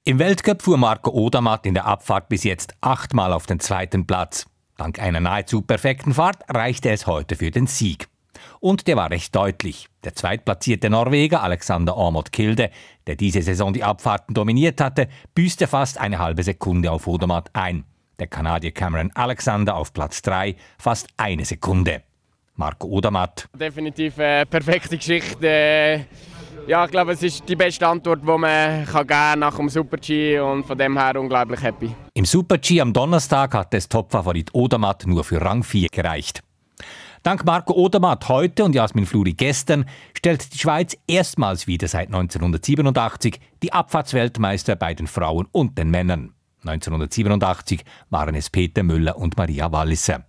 Im 0.05 0.19
Weltcup 0.19 0.63
fuhr 0.63 0.79
Marco 0.79 1.11
Odermatt 1.11 1.67
in 1.67 1.75
der 1.75 1.85
Abfahrt 1.85 2.31
bis 2.31 2.45
jetzt 2.45 2.73
achtmal 2.81 3.35
auf 3.35 3.45
den 3.45 3.61
zweiten 3.61 4.07
Platz. 4.07 4.47
Dank 4.79 4.99
einer 4.99 5.21
nahezu 5.21 5.61
perfekten 5.61 6.15
Fahrt 6.15 6.39
reichte 6.49 6.89
es 6.89 7.07
heute 7.07 7.37
für 7.37 7.51
den 7.51 7.67
Sieg. 7.67 8.09
Und 8.61 8.87
der 8.87 8.97
war 8.97 9.11
recht 9.11 9.37
deutlich. 9.37 9.91
Der 10.05 10.15
zweitplatzierte 10.15 10.89
Norweger 10.89 11.43
Alexander 11.43 11.99
Ormod 11.99 12.33
Kilde, 12.33 12.71
der 13.07 13.17
diese 13.17 13.43
Saison 13.43 13.75
die 13.75 13.85
Abfahrten 13.85 14.35
dominiert 14.35 14.81
hatte, 14.81 15.09
büßte 15.35 15.67
fast 15.67 15.99
eine 15.99 16.19
halbe 16.19 16.43
Sekunde 16.43 16.91
auf 16.91 17.07
Odermatt 17.07 17.51
ein. 17.53 17.85
Der 18.19 18.27
Kanadier 18.27 18.73
Cameron 18.73 19.11
Alexander 19.15 19.77
auf 19.77 19.93
Platz 19.93 20.23
3 20.23 20.57
fast 20.79 21.09
eine 21.17 21.45
Sekunde. 21.45 22.03
Marco 22.55 22.89
Odermatt. 22.89 23.49
Definitiv 23.55 24.19
eine 24.19 24.47
perfekte 24.47 24.97
Geschichte. 24.97 25.47
Äh, 25.47 26.05
ja, 26.67 26.85
ich 26.85 26.91
glaube, 26.91 27.13
es 27.13 27.23
ist 27.23 27.49
die 27.49 27.55
beste 27.55 27.87
Antwort, 27.87 28.23
die 28.23 28.39
man 28.39 28.87
kann 28.87 29.07
geben 29.07 29.41
nach 29.41 29.57
dem 29.57 29.69
Super-G 29.69 30.41
und 30.41 30.65
von 30.65 30.77
dem 30.77 30.99
her 30.99 31.21
unglaublich 31.21 31.63
happy. 31.63 31.95
Im 32.15 32.25
Super-G 32.25 32.81
am 32.81 32.93
Donnerstag 32.93 33.55
hat 33.55 33.73
es 33.75 33.89
Topfavorit 33.89 34.55
Odermatt 34.55 35.07
nur 35.07 35.23
für 35.23 35.41
Rang 35.41 35.63
4 35.63 35.89
gereicht. 35.93 36.43
Dank 37.23 37.45
Marco 37.45 37.75
Odermatt 37.75 38.29
heute 38.29 38.65
und 38.65 38.75
Jasmin 38.75 39.05
Fluri 39.05 39.35
gestern 39.35 39.85
stellt 40.17 40.55
die 40.55 40.59
Schweiz 40.59 40.97
erstmals 41.09 41.67
wieder 41.67 41.89
seit 41.89 42.07
1987 42.07 43.41
die 43.63 43.73
Abfahrtsweltmeister 43.73 44.77
bei 44.77 44.95
den 44.95 45.09
Frauen 45.09 45.49
und 45.51 45.77
den 45.77 45.91
Männern. 45.91 46.36
1987 46.69 47.85
waren 48.11 48.35
es 48.35 48.51
Peter 48.51 48.83
Müller 48.83 49.17
und 49.17 49.37
Maria 49.37 49.71
Walliser. 49.73 50.25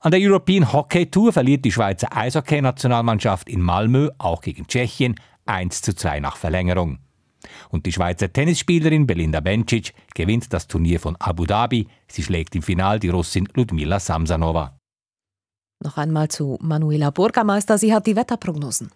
An 0.00 0.10
der 0.10 0.20
European 0.20 0.72
Hockey 0.72 1.10
Tour 1.10 1.32
verliert 1.32 1.64
die 1.64 1.72
Schweizer 1.72 2.14
Eishockey-Nationalmannschaft 2.16 3.48
in 3.48 3.60
Malmö 3.60 4.10
auch 4.18 4.40
gegen 4.40 4.66
Tschechien 4.66 5.16
1 5.46 5.82
zu 5.82 5.94
2 5.94 6.20
nach 6.20 6.36
Verlängerung. 6.36 6.98
Und 7.70 7.86
die 7.86 7.92
Schweizer 7.92 8.32
Tennisspielerin 8.32 9.06
Belinda 9.06 9.40
Bencic 9.40 9.94
gewinnt 10.14 10.52
das 10.52 10.66
Turnier 10.66 11.00
von 11.00 11.16
Abu 11.16 11.46
Dhabi. 11.46 11.88
Sie 12.08 12.22
schlägt 12.22 12.54
im 12.54 12.62
Final 12.62 13.00
die 13.00 13.08
Russin 13.08 13.48
Ludmila 13.54 14.00
Samsanova. 14.00 14.78
Noch 15.82 15.96
einmal 15.96 16.28
zu 16.28 16.58
Manuela 16.60 17.10
Bürgermeister. 17.10 17.78
Sie 17.78 17.92
hat 17.94 18.06
die 18.06 18.16
Wetterprognosen. 18.16 18.90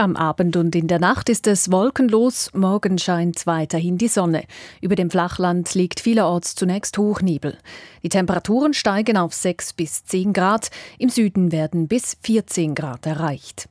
Am 0.00 0.16
Abend 0.16 0.56
und 0.56 0.74
in 0.74 0.86
der 0.86 0.98
Nacht 0.98 1.28
ist 1.28 1.46
es 1.46 1.70
wolkenlos, 1.70 2.48
morgen 2.54 2.96
scheint 2.96 3.46
weiterhin 3.46 3.98
die 3.98 4.08
Sonne. 4.08 4.44
Über 4.80 4.96
dem 4.96 5.10
Flachland 5.10 5.74
liegt 5.74 6.00
vielerorts 6.00 6.54
zunächst 6.54 6.96
Hochnebel. 6.96 7.58
Die 8.02 8.08
Temperaturen 8.08 8.72
steigen 8.72 9.18
auf 9.18 9.34
6 9.34 9.74
bis 9.74 10.02
10 10.06 10.32
Grad, 10.32 10.70
im 10.98 11.10
Süden 11.10 11.52
werden 11.52 11.86
bis 11.86 12.16
14 12.22 12.74
Grad 12.74 13.04
erreicht. 13.04 13.68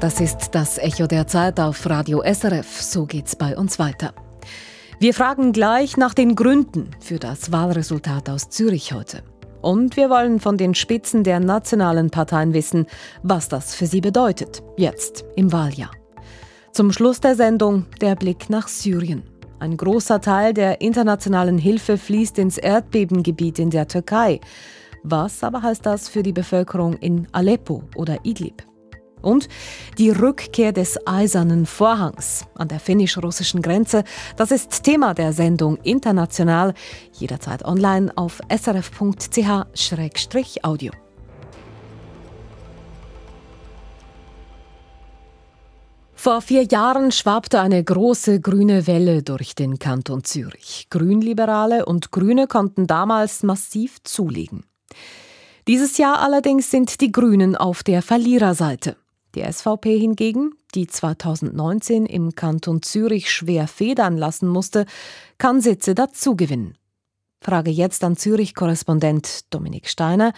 Das 0.00 0.20
ist 0.22 0.52
das 0.52 0.78
Echo 0.78 1.06
der 1.06 1.26
Zeit 1.26 1.60
auf 1.60 1.84
Radio 1.84 2.22
SRF. 2.24 2.80
So 2.80 3.04
geht's 3.04 3.36
bei 3.36 3.58
uns 3.58 3.78
weiter. 3.78 4.14
Wir 5.00 5.12
fragen 5.12 5.52
gleich 5.52 5.98
nach 5.98 6.14
den 6.14 6.34
Gründen 6.34 6.92
für 6.98 7.18
das 7.18 7.52
Wahlresultat 7.52 8.30
aus 8.30 8.48
Zürich 8.48 8.94
heute. 8.94 9.22
Und 9.62 9.96
wir 9.96 10.10
wollen 10.10 10.40
von 10.40 10.56
den 10.56 10.74
Spitzen 10.74 11.24
der 11.24 11.40
nationalen 11.40 12.10
Parteien 12.10 12.52
wissen, 12.52 12.86
was 13.22 13.48
das 13.48 13.74
für 13.74 13.86
sie 13.86 14.00
bedeutet, 14.00 14.62
jetzt 14.76 15.24
im 15.36 15.52
Wahljahr. 15.52 15.92
Zum 16.72 16.92
Schluss 16.92 17.20
der 17.20 17.36
Sendung 17.36 17.86
der 18.00 18.16
Blick 18.16 18.50
nach 18.50 18.66
Syrien. 18.68 19.22
Ein 19.60 19.76
großer 19.76 20.20
Teil 20.20 20.52
der 20.52 20.80
internationalen 20.80 21.58
Hilfe 21.58 21.96
fließt 21.96 22.38
ins 22.38 22.58
Erdbebengebiet 22.58 23.60
in 23.60 23.70
der 23.70 23.86
Türkei. 23.86 24.40
Was 25.04 25.44
aber 25.44 25.62
heißt 25.62 25.86
das 25.86 26.08
für 26.08 26.24
die 26.24 26.32
Bevölkerung 26.32 26.94
in 26.94 27.28
Aleppo 27.30 27.84
oder 27.94 28.18
Idlib? 28.24 28.71
Und 29.22 29.48
die 29.98 30.10
Rückkehr 30.10 30.72
des 30.72 30.98
Eisernen 31.06 31.64
Vorhangs 31.66 32.44
an 32.54 32.68
der 32.68 32.80
finnisch-russischen 32.80 33.62
Grenze, 33.62 34.04
das 34.36 34.50
ist 34.50 34.82
Thema 34.82 35.14
der 35.14 35.32
Sendung 35.32 35.78
International, 35.82 36.74
jederzeit 37.12 37.64
online 37.64 38.12
auf 38.16 38.40
srf.ch-audio. 38.50 39.32
Vor 46.22 46.40
vier 46.40 46.62
Jahren 46.62 47.10
schwabte 47.10 47.60
eine 47.60 47.82
große 47.82 48.40
grüne 48.40 48.86
Welle 48.86 49.24
durch 49.24 49.56
den 49.56 49.80
Kanton 49.80 50.22
Zürich. 50.22 50.86
Grünliberale 50.88 51.84
und 51.84 52.12
Grüne 52.12 52.46
konnten 52.46 52.86
damals 52.86 53.42
massiv 53.42 54.00
zulegen. 54.04 54.64
Dieses 55.66 55.98
Jahr 55.98 56.20
allerdings 56.20 56.70
sind 56.70 57.00
die 57.00 57.10
Grünen 57.10 57.56
auf 57.56 57.82
der 57.82 58.02
Verliererseite. 58.02 58.96
Die 59.34 59.42
SVP 59.42 59.98
hingegen, 59.98 60.52
die 60.74 60.86
2019 60.86 62.06
im 62.06 62.34
Kanton 62.34 62.82
Zürich 62.82 63.30
schwer 63.30 63.66
federn 63.66 64.16
lassen 64.16 64.48
musste, 64.48 64.86
kann 65.38 65.60
Sitze 65.60 65.94
dazugewinnen. 65.94 66.76
Frage 67.40 67.70
jetzt 67.70 68.04
an 68.04 68.16
Zürich-Korrespondent 68.16 69.52
Dominik 69.52 69.88
Steiner. 69.88 70.32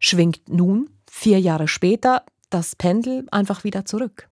Schwingt 0.00 0.48
nun, 0.48 0.90
vier 1.08 1.38
Jahre 1.38 1.68
später, 1.68 2.24
das 2.48 2.74
Pendel 2.74 3.26
einfach 3.30 3.62
wieder 3.62 3.84
zurück? 3.84 4.28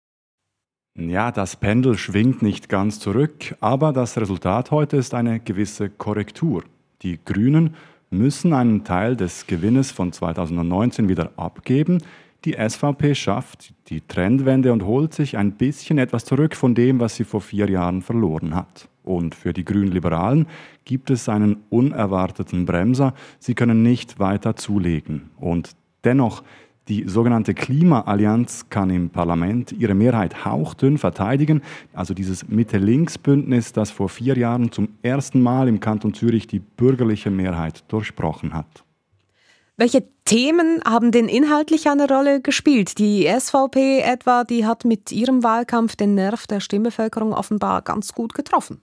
Ja, 0.95 1.31
das 1.31 1.55
Pendel 1.55 1.97
schwingt 1.97 2.43
nicht 2.43 2.69
ganz 2.69 2.99
zurück, 2.99 3.55
aber 3.61 3.93
das 3.93 4.15
Resultat 4.17 4.69
heute 4.69 4.97
ist 4.97 5.15
eine 5.15 5.39
gewisse 5.39 5.89
Korrektur. 5.89 6.63
Die 7.01 7.19
Grünen 7.25 7.75
müssen 8.11 8.53
einen 8.53 8.83
Teil 8.83 9.15
des 9.15 9.47
Gewinnes 9.47 9.91
von 9.91 10.13
2019 10.13 11.09
wieder 11.09 11.31
abgeben. 11.35 11.97
Die 12.45 12.57
SVP 12.59 13.15
schafft 13.15 13.73
die 13.87 14.01
Trendwende 14.01 14.73
und 14.73 14.83
holt 14.83 15.13
sich 15.13 15.37
ein 15.37 15.53
bisschen 15.53 15.97
etwas 15.97 16.25
zurück 16.25 16.55
von 16.57 16.75
dem, 16.75 16.99
was 16.99 17.15
sie 17.15 17.23
vor 17.23 17.39
vier 17.39 17.69
Jahren 17.69 18.01
verloren 18.01 18.53
hat. 18.53 18.89
Und 19.03 19.33
für 19.33 19.53
die 19.53 19.63
Grünen-Liberalen 19.63 20.47
gibt 20.83 21.09
es 21.09 21.29
einen 21.29 21.63
unerwarteten 21.69 22.65
Bremser. 22.65 23.13
Sie 23.39 23.55
können 23.55 23.81
nicht 23.81 24.19
weiter 24.19 24.57
zulegen. 24.57 25.29
Und 25.37 25.71
dennoch, 26.03 26.43
die 26.89 27.07
sogenannte 27.07 27.53
Klimaallianz 27.53 28.69
kann 28.69 28.89
im 28.89 29.09
Parlament 29.09 29.71
ihre 29.71 29.93
Mehrheit 29.93 30.43
hauchdünn 30.43 30.97
verteidigen. 30.97 31.61
Also 31.93 32.13
dieses 32.13 32.49
Mitte-Links-Bündnis, 32.49 33.71
das 33.71 33.89
vor 33.89 34.09
vier 34.09 34.37
Jahren 34.37 34.69
zum 34.69 34.89
ersten 35.01 35.41
Mal 35.41 35.69
im 35.69 35.79
Kanton 35.79 36.13
Zürich 36.13 36.45
die 36.47 36.59
bürgerliche 36.59 37.31
Mehrheit 37.31 37.85
durchbrochen 37.87 38.53
hat. 38.53 38.83
Welche 39.75 40.03
Themen 40.23 40.81
haben 40.85 41.11
denn 41.11 41.27
inhaltlich 41.27 41.89
eine 41.89 42.07
Rolle 42.07 42.41
gespielt? 42.41 42.99
Die 42.99 43.27
SVP 43.27 44.01
etwa, 44.01 44.43
die 44.43 44.65
hat 44.65 44.85
mit 44.85 45.11
ihrem 45.11 45.43
Wahlkampf 45.43 45.95
den 45.95 46.13
Nerv 46.13 46.45
der 46.45 46.59
Stimmbevölkerung 46.59 47.33
offenbar 47.33 47.81
ganz 47.81 48.13
gut 48.13 48.35
getroffen. 48.35 48.81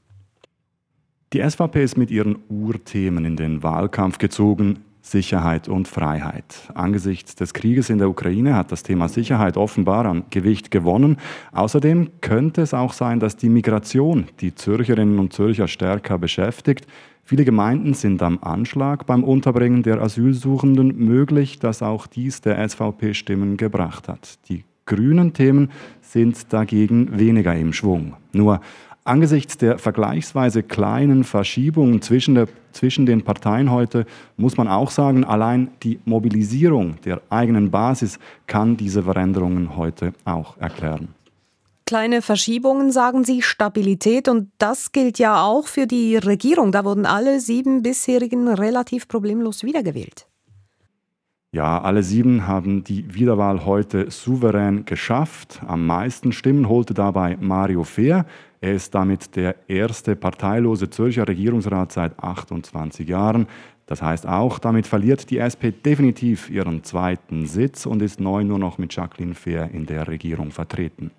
Die 1.33 1.49
SVP 1.49 1.85
ist 1.85 1.97
mit 1.97 2.11
ihren 2.11 2.39
Urthemen 2.49 3.25
in 3.25 3.37
den 3.37 3.63
Wahlkampf 3.63 4.19
gezogen. 4.19 4.85
Sicherheit 5.03 5.69
und 5.69 5.89
Freiheit. 5.89 6.45
Angesichts 6.75 7.35
des 7.35 7.55
Krieges 7.55 7.91
in 7.91 7.99
der 7.99 8.11
Ukraine 8.11 8.55
hat 8.55 8.71
das 8.73 8.83
Thema 8.83 9.09
Sicherheit 9.09 9.57
offenbar 9.57 10.07
an 10.07 10.25
Gewicht 10.31 10.71
gewonnen. 10.71 11.17
Außerdem 11.53 12.11
könnte 12.21 12.63
es 12.63 12.75
auch 12.75 12.93
sein, 12.93 13.21
dass 13.21 13.37
die 13.37 13.49
Migration 13.49 14.27
die 14.41 14.55
Zürcherinnen 14.55 15.19
und 15.19 15.33
Zürcher 15.33 15.69
stärker 15.69 16.19
beschäftigt. 16.19 16.87
Viele 17.25 17.45
Gemeinden 17.45 17.95
sind 17.95 18.23
am 18.23 18.39
Anschlag 18.43 19.07
beim 19.07 19.25
Unterbringen 19.25 19.83
der 19.83 20.03
Asylsuchenden 20.03 20.97
möglich, 20.97 21.59
dass 21.59 21.83
auch 21.83 22.07
dies 22.07 22.41
der 22.41 22.69
SVP 22.69 23.15
Stimmen 23.15 23.57
gebracht 23.57 24.09
hat. 24.09 24.39
Die 24.49 24.65
grünen 24.85 25.33
Themen 25.33 25.71
sind 26.01 26.53
dagegen 26.53 27.19
weniger 27.19 27.55
im 27.55 27.73
Schwung. 27.73 28.15
Nur 28.33 28.61
angesichts 29.11 29.59
der 29.59 29.79
vergleichsweise 29.79 30.63
kleinen 30.63 31.25
Verschiebungen 31.25 32.01
zwischen, 32.01 32.37
der, 32.37 32.47
zwischen 32.73 33.07
den 33.07 33.23
Parteien 33.23 33.71
heute 33.71 34.07
muss 34.37 34.57
man 34.57 34.69
auch 34.69 34.91
sagen, 34.91 35.25
allein 35.25 35.69
die 35.83 35.99
Mobilisierung 36.05 37.01
der 37.05 37.21
eigenen 37.29 37.71
Basis 37.71 38.19
kann 38.47 38.77
diese 38.77 39.03
Veränderungen 39.03 39.77
heute 39.77 40.13
auch 40.25 40.57
erklären 40.59 41.09
kleine 41.87 42.23
Verschiebungen, 42.23 42.93
sagen 42.93 43.25
Sie, 43.25 43.43
Stabilität. 43.43 44.29
Und 44.29 44.53
das 44.59 44.93
gilt 44.93 45.19
ja 45.19 45.43
auch 45.43 45.67
für 45.67 45.89
die 45.89 46.17
Regierung. 46.17 46.71
Da 46.71 46.85
wurden 46.85 47.05
alle 47.05 47.41
sieben 47.41 47.83
bisherigen 47.83 48.47
relativ 48.47 49.09
problemlos 49.09 49.65
wiedergewählt. 49.65 50.30
Ja, 51.53 51.81
alle 51.81 52.05
sieben 52.05 52.47
haben 52.47 52.85
die 52.85 53.13
Wiederwahl 53.13 53.65
heute 53.65 54.09
souverän 54.09 54.85
geschafft. 54.85 55.61
Am 55.67 55.85
meisten 55.85 56.31
Stimmen 56.31 56.69
holte 56.69 56.95
dabei 56.95 57.37
Mario 57.41 57.83
Fehr. 57.83 58.25
Er 58.61 58.75
ist 58.75 58.95
damit 58.95 59.35
der 59.35 59.57
erste 59.67 60.15
parteilose 60.15 60.91
Zürcher 60.91 61.27
Regierungsrat 61.27 61.91
seit 61.91 62.23
28 62.23 63.09
Jahren. 63.09 63.49
Das 63.87 64.01
heißt 64.01 64.29
auch, 64.29 64.61
damit 64.61 64.87
verliert 64.87 65.29
die 65.29 65.39
SP 65.43 65.75
definitiv 65.75 66.49
ihren 66.51 66.85
zweiten 66.85 67.47
Sitz 67.47 67.85
und 67.85 68.01
ist 68.01 68.21
neu 68.21 68.45
nur 68.45 68.61
noch 68.61 68.79
mit 68.79 68.95
Jacqueline 68.95 69.35
Fehr 69.35 69.73
in 69.73 69.87
der 69.87 70.07
Regierung 70.07 70.53
vertreten. 70.53 71.11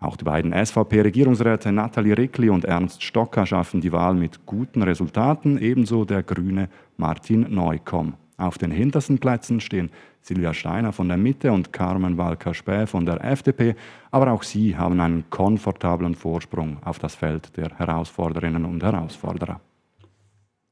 Auch 0.00 0.16
die 0.16 0.24
beiden 0.24 0.54
SVP-Regierungsräte 0.54 1.72
Nathalie 1.72 2.16
Rickli 2.16 2.48
und 2.48 2.64
Ernst 2.64 3.02
Stocker 3.02 3.44
schaffen 3.44 3.82
die 3.82 3.92
Wahl 3.92 4.14
mit 4.14 4.46
guten 4.46 4.80
Resultaten, 4.80 5.58
ebenso 5.58 6.06
der 6.06 6.22
Grüne 6.22 6.70
Martin 6.96 7.54
Neukomm. 7.54 8.14
Auf 8.36 8.58
den 8.58 8.70
hintersten 8.70 9.18
Plätzen 9.18 9.60
stehen 9.60 9.90
Silvia 10.20 10.52
Steiner 10.54 10.92
von 10.92 11.08
der 11.08 11.16
Mitte 11.16 11.52
und 11.52 11.72
Carmen 11.72 12.18
Walker-Späh 12.18 12.86
von 12.86 13.06
der 13.06 13.22
FDP, 13.22 13.76
aber 14.10 14.32
auch 14.32 14.42
sie 14.42 14.76
haben 14.76 15.00
einen 15.00 15.28
komfortablen 15.30 16.14
Vorsprung 16.14 16.78
auf 16.84 16.98
das 16.98 17.14
Feld 17.14 17.56
der 17.56 17.78
Herausforderinnen 17.78 18.64
und 18.64 18.82
Herausforderer. 18.82 19.60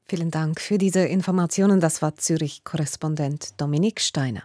Vielen 0.05 0.31
Dank 0.31 0.59
für 0.59 0.77
diese 0.77 1.05
Informationen. 1.05 1.79
Das 1.79 2.01
war 2.01 2.15
Zürich-Korrespondent 2.15 3.59
Dominik 3.61 4.01
Steiner. 4.01 4.43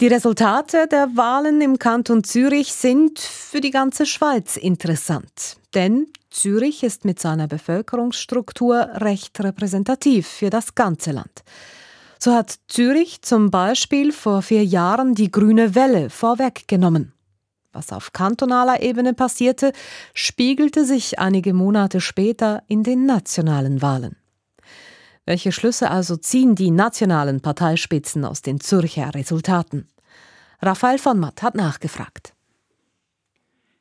Die 0.00 0.06
Resultate 0.06 0.86
der 0.86 1.16
Wahlen 1.16 1.60
im 1.60 1.78
Kanton 1.78 2.22
Zürich 2.22 2.72
sind 2.72 3.18
für 3.18 3.60
die 3.60 3.72
ganze 3.72 4.06
Schweiz 4.06 4.56
interessant. 4.56 5.56
Denn 5.74 6.06
Zürich 6.30 6.82
ist 6.82 7.04
mit 7.04 7.18
seiner 7.18 7.48
Bevölkerungsstruktur 7.48 8.88
recht 8.94 9.38
repräsentativ 9.40 10.26
für 10.26 10.50
das 10.50 10.74
ganze 10.74 11.12
Land. 11.12 11.42
So 12.18 12.34
hat 12.34 12.58
Zürich 12.68 13.22
zum 13.22 13.50
Beispiel 13.50 14.12
vor 14.12 14.42
vier 14.42 14.64
Jahren 14.64 15.14
die 15.14 15.30
grüne 15.30 15.74
Welle 15.74 16.10
vorweggenommen. 16.10 17.12
Was 17.72 17.92
auf 17.92 18.12
kantonaler 18.12 18.82
Ebene 18.82 19.14
passierte, 19.14 19.72
spiegelte 20.14 20.84
sich 20.84 21.18
einige 21.18 21.54
Monate 21.54 22.00
später 22.00 22.62
in 22.66 22.82
den 22.82 23.06
nationalen 23.06 23.82
Wahlen. 23.82 24.16
Welche 25.26 25.52
Schlüsse 25.52 25.90
also 25.90 26.16
ziehen 26.16 26.54
die 26.54 26.70
nationalen 26.70 27.40
Parteispitzen 27.40 28.24
aus 28.24 28.42
den 28.42 28.60
Zürcher 28.60 29.14
Resultaten? 29.14 29.86
Raphael 30.60 30.98
von 30.98 31.20
Matt 31.20 31.42
hat 31.42 31.54
nachgefragt. 31.54 32.32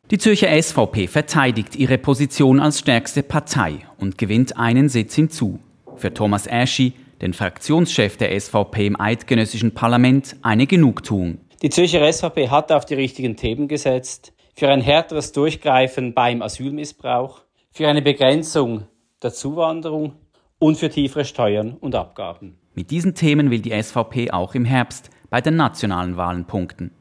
Die 0.10 0.18
Zürcher 0.18 0.50
SVP 0.62 1.08
verteidigt 1.08 1.76
ihre 1.76 1.98
Position 1.98 2.62
als 2.62 2.80
stärkste 2.80 3.24
Partei 3.24 3.80
und 3.98 4.18
gewinnt 4.18 4.58
einen 4.58 4.88
Sitz 4.88 5.16
hinzu. 5.16 5.60
Für 5.98 6.14
Thomas 6.14 6.48
Aschi, 6.48 6.94
den 7.22 7.34
Fraktionschef 7.34 8.16
der 8.16 8.40
SVP 8.40 8.88
im 8.88 8.98
eidgenössischen 8.98 9.74
Parlament, 9.74 10.38
eine 10.44 10.66
Genugtuung. 10.66 11.40
Die 11.62 11.70
Zürcher 11.70 12.10
SVP 12.10 12.48
hat 12.48 12.72
auf 12.72 12.86
die 12.86 12.94
richtigen 12.94 13.36
Themen 13.36 13.68
gesetzt. 13.68 14.32
Für 14.56 14.70
ein 14.70 14.80
härteres 14.80 15.34
Durchgreifen 15.34 16.14
beim 16.14 16.42
Asylmissbrauch, 16.42 17.42
für 17.72 17.90
eine 17.90 18.02
Begrenzung 18.02 18.88
der 19.22 19.34
Zuwanderung 19.34 20.14
und 20.58 20.78
für 20.78 20.90
tiefere 20.90 21.26
Steuern 21.26 21.74
und 21.74 21.96
Abgaben. 21.96 22.58
Mit 22.76 22.92
diesen 22.92 23.14
Themen 23.14 23.52
will 23.52 23.60
die 23.60 23.72
SVP 23.84 24.32
auch 24.32 24.56
im 24.56 24.64
Herbst 24.64 25.10
bei 25.30 25.42
den 25.42 25.58
nationalen 25.58 26.16
Wahlen 26.16 26.46
punkten. 26.46 26.92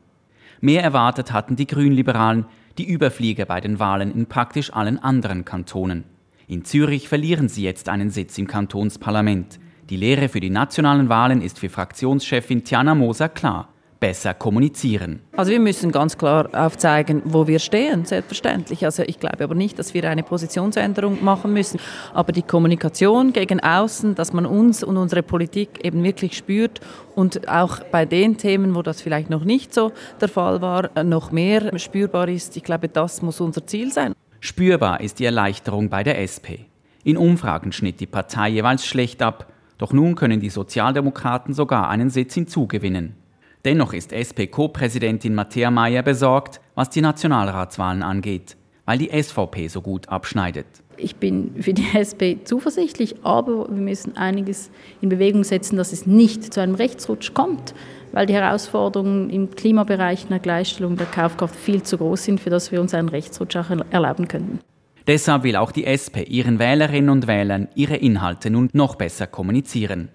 Mehr 0.61 0.83
erwartet 0.83 1.33
hatten 1.33 1.55
die 1.55 1.69
Grünliberalen, 1.69 2.47
die 2.79 2.89
Überflieger 2.89 3.45
bei 3.45 3.61
den 3.61 3.79
Wahlen 3.79 4.13
in 4.13 4.27
praktisch 4.27 4.73
allen 4.73 4.99
anderen 4.99 5.45
Kantonen. 5.45 6.05
In 6.49 6.65
Zürich 6.65 7.09
verlieren 7.09 7.49
sie 7.49 7.63
jetzt 7.63 7.89
einen 7.89 8.11
Sitz 8.11 8.39
im 8.39 8.47
Kantonsparlament. 8.47 9.59
Die 9.91 9.97
Lehre 9.97 10.29
für 10.29 10.41
die 10.41 10.51
nationalen 10.51 11.09
Wahlen 11.09 11.43
ist 11.43 11.59
für 11.59 11.69
Fraktionschefin 11.69 12.65
Tiana 12.65 12.95
Moser 12.95 13.29
klar 13.29 13.69
besser 14.07 14.35
kommunizieren. 14.35 15.19
Also 15.37 15.51
wir 15.51 15.59
müssen 15.59 15.91
ganz 15.91 16.17
klar 16.17 16.49
aufzeigen, 16.53 17.23
wo 17.25 17.49
wir 17.49 17.59
stehen, 17.59 18.05
selbstverständlich. 18.05 18.85
Also 18.85 19.03
ich 19.03 19.19
glaube 19.19 19.43
aber 19.43 19.57
nicht, 19.57 19.81
dass 19.81 19.95
wir 19.95 20.09
eine 20.09 20.23
Positionsänderung 20.23 21.25
machen 21.25 21.53
müssen. 21.53 21.81
Aber 22.15 22.31
die 22.31 22.43
Kommunikation 22.43 23.33
gegen 23.33 23.59
außen, 23.59 24.15
dass 24.15 24.33
man 24.33 24.47
uns 24.47 24.85
und 24.85 24.97
unsere 24.97 25.25
Politik 25.25 25.85
eben 25.85 26.05
wirklich 26.05 26.37
spürt 26.37 26.79
und 27.17 27.49
auch 27.49 27.81
bei 27.91 28.05
den 28.05 28.37
Themen, 28.37 28.77
wo 28.77 28.83
das 28.83 29.03
vielleicht 29.03 29.29
noch 29.29 29.43
nicht 29.43 29.75
so 29.75 29.91
der 30.21 30.29
Fall 30.29 30.63
war, 30.63 30.89
noch 31.03 31.33
mehr 31.33 31.77
spürbar 31.77 32.29
ist, 32.29 32.57
ich 32.57 32.63
glaube, 32.63 32.89
das 32.89 33.23
muss 33.23 33.41
unser 33.41 33.67
Ziel 33.67 33.93
sein. 33.93 34.13
Spürbar 34.39 35.01
ist 35.01 35.19
die 35.19 35.25
Erleichterung 35.25 35.89
bei 35.89 36.05
der 36.05 36.21
SP. 36.23 36.71
In 37.03 37.17
Umfragen 37.17 37.73
schnitt 37.73 37.99
die 37.99 38.07
Partei 38.07 38.51
jeweils 38.51 38.87
schlecht 38.87 39.21
ab, 39.21 39.53
doch 39.79 39.93
nun 39.93 40.15
können 40.15 40.39
die 40.39 40.51
Sozialdemokraten 40.51 41.55
sogar 41.55 41.91
einen 41.91 42.09
Sitz 42.09 42.35
hinzugewinnen. 42.35 43.26
Dennoch 43.67 43.95
ist 43.95 44.13
SP-Co-Präsidentin 44.13 45.35
Matthäa 45.35 45.73
Mayer 45.73 46.05
besorgt, 46.05 46.61
was 46.77 46.89
die 46.89 47.01
Nationalratswahlen 47.01 48.05
angeht, 48.05 48.57
weil 48.85 48.97
die 48.97 49.11
SVP 49.11 49.67
so 49.67 49.83
gut 49.83 50.09
abschneidet. 50.09 50.67
Ich 50.97 51.17
bin 51.17 51.53
für 51.61 51.75
die 51.75 51.85
SP 51.99 52.39
zuversichtlich, 52.45 53.17
aber 53.25 53.69
wir 53.69 53.83
müssen 53.83 54.17
einiges 54.17 54.71
in 55.01 55.09
Bewegung 55.09 55.43
setzen, 55.43 55.77
dass 55.77 55.93
es 55.93 56.07
nicht 56.07 56.55
zu 56.55 56.61
einem 56.61 56.77
Rechtsrutsch 56.77 57.35
kommt, 57.35 57.75
weil 58.13 58.27
die 58.27 58.35
Herausforderungen 58.35 59.31
im 59.31 59.51
Klimabereich 59.51 60.27
einer 60.27 60.39
Gleichstellung 60.39 60.97
der 60.97 61.07
Kaufkraft 61.07 61.57
viel 61.57 61.83
zu 61.83 61.99
groß 61.99 62.23
sind, 62.23 62.39
für 62.39 62.51
das 62.51 62.71
wir 62.71 62.81
uns 62.81 62.95
einen 62.95 63.09
Rechtsrutsch 63.09 63.57
auch 63.57 63.71
erlauben 63.91 64.29
könnten. 64.29 64.61
Deshalb 65.09 65.43
will 65.43 65.57
auch 65.57 65.73
die 65.73 65.87
SP 65.91 66.23
ihren 66.23 66.61
Wählerinnen 66.61 67.11
und 67.11 67.27
Wählern 67.27 67.67
ihre 67.75 67.97
Inhalte 67.97 68.49
nun 68.49 68.71
noch 68.75 68.95
besser 68.95 69.27
kommunizieren. 69.27 70.11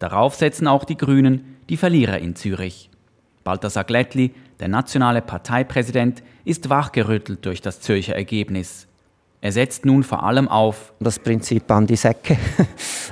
Darauf 0.00 0.34
setzen 0.34 0.66
auch 0.66 0.84
die 0.84 0.96
Grünen, 0.96 1.57
die 1.68 1.76
Verlierer 1.76 2.18
in 2.18 2.34
Zürich. 2.34 2.90
Balthasar 3.44 3.84
Glättli, 3.84 4.32
der 4.60 4.68
nationale 4.68 5.22
Parteipräsident, 5.22 6.22
ist 6.44 6.68
wachgerüttelt 6.68 7.44
durch 7.44 7.62
das 7.62 7.80
Zürcher 7.80 8.14
Ergebnis. 8.14 8.86
Er 9.40 9.52
setzt 9.52 9.84
nun 9.84 10.02
vor 10.02 10.24
allem 10.24 10.48
auf 10.48 10.92
das 10.98 11.18
Prinzip 11.18 11.70
an 11.70 11.86
die 11.86 11.96
Säcke. 11.96 12.36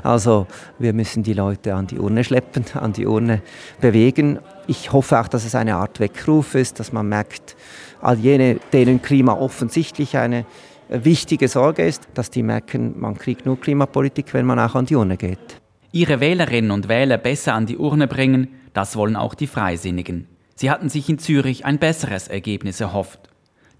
Also 0.03 0.47
wir 0.79 0.93
müssen 0.93 1.25
die 1.25 1.33
Leute 1.33 1.75
an 1.75 1.89
die 1.89 1.99
Urne 1.99 2.23
schleppen, 2.23 2.65
an 2.75 2.93
die 2.93 3.07
Urne 3.07 3.43
bewegen. 3.81 4.39
Ich 4.69 4.93
hoffe 4.93 5.19
auch, 5.19 5.27
dass 5.27 5.45
es 5.45 5.57
eine 5.57 5.75
Art 5.75 5.99
Weckruf 5.99 6.55
ist, 6.55 6.79
dass 6.79 6.93
man 6.93 7.09
merkt, 7.09 7.57
all 8.01 8.17
jene, 8.17 8.61
denen 8.73 9.03
Klima 9.03 9.33
offensichtlich 9.33 10.17
eine 10.17 10.45
wichtige 10.89 11.49
Sorge 11.49 11.85
ist, 11.85 12.07
dass 12.15 12.31
die 12.31 12.45
merken, 12.45 13.01
man 13.01 13.17
kriegt 13.17 13.47
nur 13.47 13.59
Klimapolitik, 13.59 14.33
wenn 14.33 14.47
man 14.47 14.61
auch 14.61 14.77
an 14.77 14.87
die 14.87 14.95
Urne 14.95 15.17
geht. 15.17 15.61
Ihre 15.93 16.21
Wählerinnen 16.21 16.71
und 16.71 16.89
Wähler 16.89 17.19
besser 17.19 17.55
an 17.55 17.67
die 17.67 17.77
Urne 17.77 18.07
bringen, 18.07 18.49
das 18.73 18.97
wollen 18.97 19.17
auch 19.17 19.35
die 19.35 19.47
Freisinnigen. 19.47 20.27
Sie 20.55 20.71
hatten 20.71 20.89
sich 20.89 21.09
in 21.09 21.19
Zürich 21.19 21.65
ein 21.65 21.79
besseres 21.79 22.29
Ergebnis 22.29 22.81
erhofft. 22.81 23.21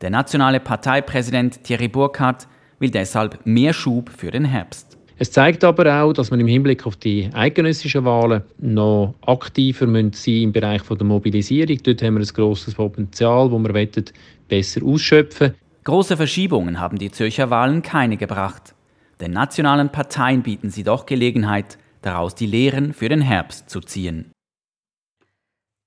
Der 0.01 0.11
nationale 0.11 0.61
Parteipräsident 0.61 1.65
Thierry 1.65 1.89
Burkhardt 1.89 2.47
will 2.79 2.91
deshalb 2.91 3.45
mehr 3.45 3.73
Schub 3.73 4.11
für 4.11 4.31
den 4.31 4.45
Herbst. 4.45 4.99
Es 5.19 5.33
zeigt 5.33 5.65
aber 5.65 6.03
auch, 6.03 6.13
dass 6.13 6.31
man 6.31 6.41
im 6.41 6.47
Hinblick 6.47 6.87
auf 6.87 6.97
die 6.97 7.31
eidgenössischen 7.33 8.05
Wahlen 8.05 8.43
noch 8.59 9.15
aktiver 9.27 9.87
sein 9.87 10.13
im 10.27 10.53
Bereich 10.53 10.83
der 10.83 11.07
Mobilisierung. 11.07 11.79
Dort 11.83 12.03
haben 12.03 12.17
wir 12.17 12.21
ein 12.21 12.35
grosses 12.35 12.75
Potenzial, 12.75 13.49
das 13.49 13.75
wir 13.75 14.05
besser 14.49 14.85
ausschöpfen 14.85 15.55
Große 15.87 16.17
Verschiebungen 16.17 16.81
haben 16.81 16.99
die 16.99 17.13
Zürcher 17.13 17.49
Wahlen 17.49 17.81
keine 17.81 18.17
gebracht. 18.17 18.75
Den 19.21 19.31
nationalen 19.31 19.91
Parteien 19.91 20.43
bieten 20.43 20.69
sie 20.69 20.83
doch 20.83 21.07
Gelegenheit, 21.07 21.79
daraus 22.07 22.35
die 22.35 22.47
Lehren 22.47 22.95
für 22.95 23.09
den 23.09 23.21
Herbst 23.21 23.69
zu 23.69 23.81
ziehen. 23.81 24.33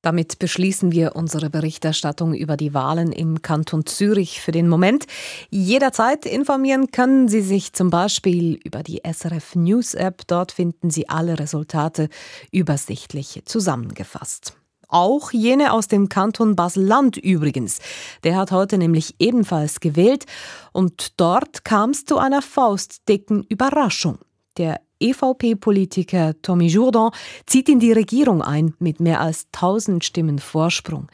Damit 0.02 0.40
beschließen 0.40 0.94
wir 0.94 1.18
unsere 1.18 1.50
Berichterstattung 1.50 2.34
über 2.34 2.56
die 2.56 2.74
Wahlen 2.74 3.12
im 3.12 3.42
Kanton 3.42 3.86
Zürich 3.86 4.40
für 4.40 4.54
den 4.54 4.70
Moment. 4.70 5.06
Jederzeit 5.50 6.26
informieren 6.26 6.92
können 6.92 7.28
Sie 7.28 7.42
sich 7.42 7.74
zum 7.74 7.90
Beispiel 7.90 8.58
über 8.64 8.82
die 8.82 9.02
SRF 9.04 9.56
News 9.56 9.96
App. 9.96 10.22
Dort 10.28 10.54
finden 10.54 10.90
Sie 10.90 11.10
alle 11.10 11.38
Resultate 11.38 12.08
übersichtlich 12.54 13.42
zusammengefasst. 13.44 14.54
Auch 14.88 15.32
jene 15.32 15.74
aus 15.74 15.90
dem 15.90 16.08
Kanton 16.08 16.56
Basel-Land 16.56 17.18
übrigens. 17.18 17.80
Der 18.24 18.38
hat 18.38 18.52
heute 18.52 18.78
nämlich 18.78 19.16
ebenfalls 19.20 19.82
gewählt 19.82 20.26
und 20.72 21.20
dort 21.20 21.66
kam 21.66 21.90
es 21.90 22.06
zu 22.06 22.18
einer 22.18 22.42
faustdicken 22.42 23.44
Überraschung. 23.44 24.18
Der 24.58 24.82
EVP-Politiker 25.00 26.34
Tommy 26.42 26.68
Jourdan 26.68 27.12
zieht 27.46 27.70
in 27.70 27.80
die 27.80 27.92
Regierung 27.92 28.42
ein 28.42 28.74
mit 28.80 29.00
mehr 29.00 29.22
als 29.22 29.48
1000 29.54 30.04
Stimmen 30.04 30.40
Vorsprung. 30.40 31.08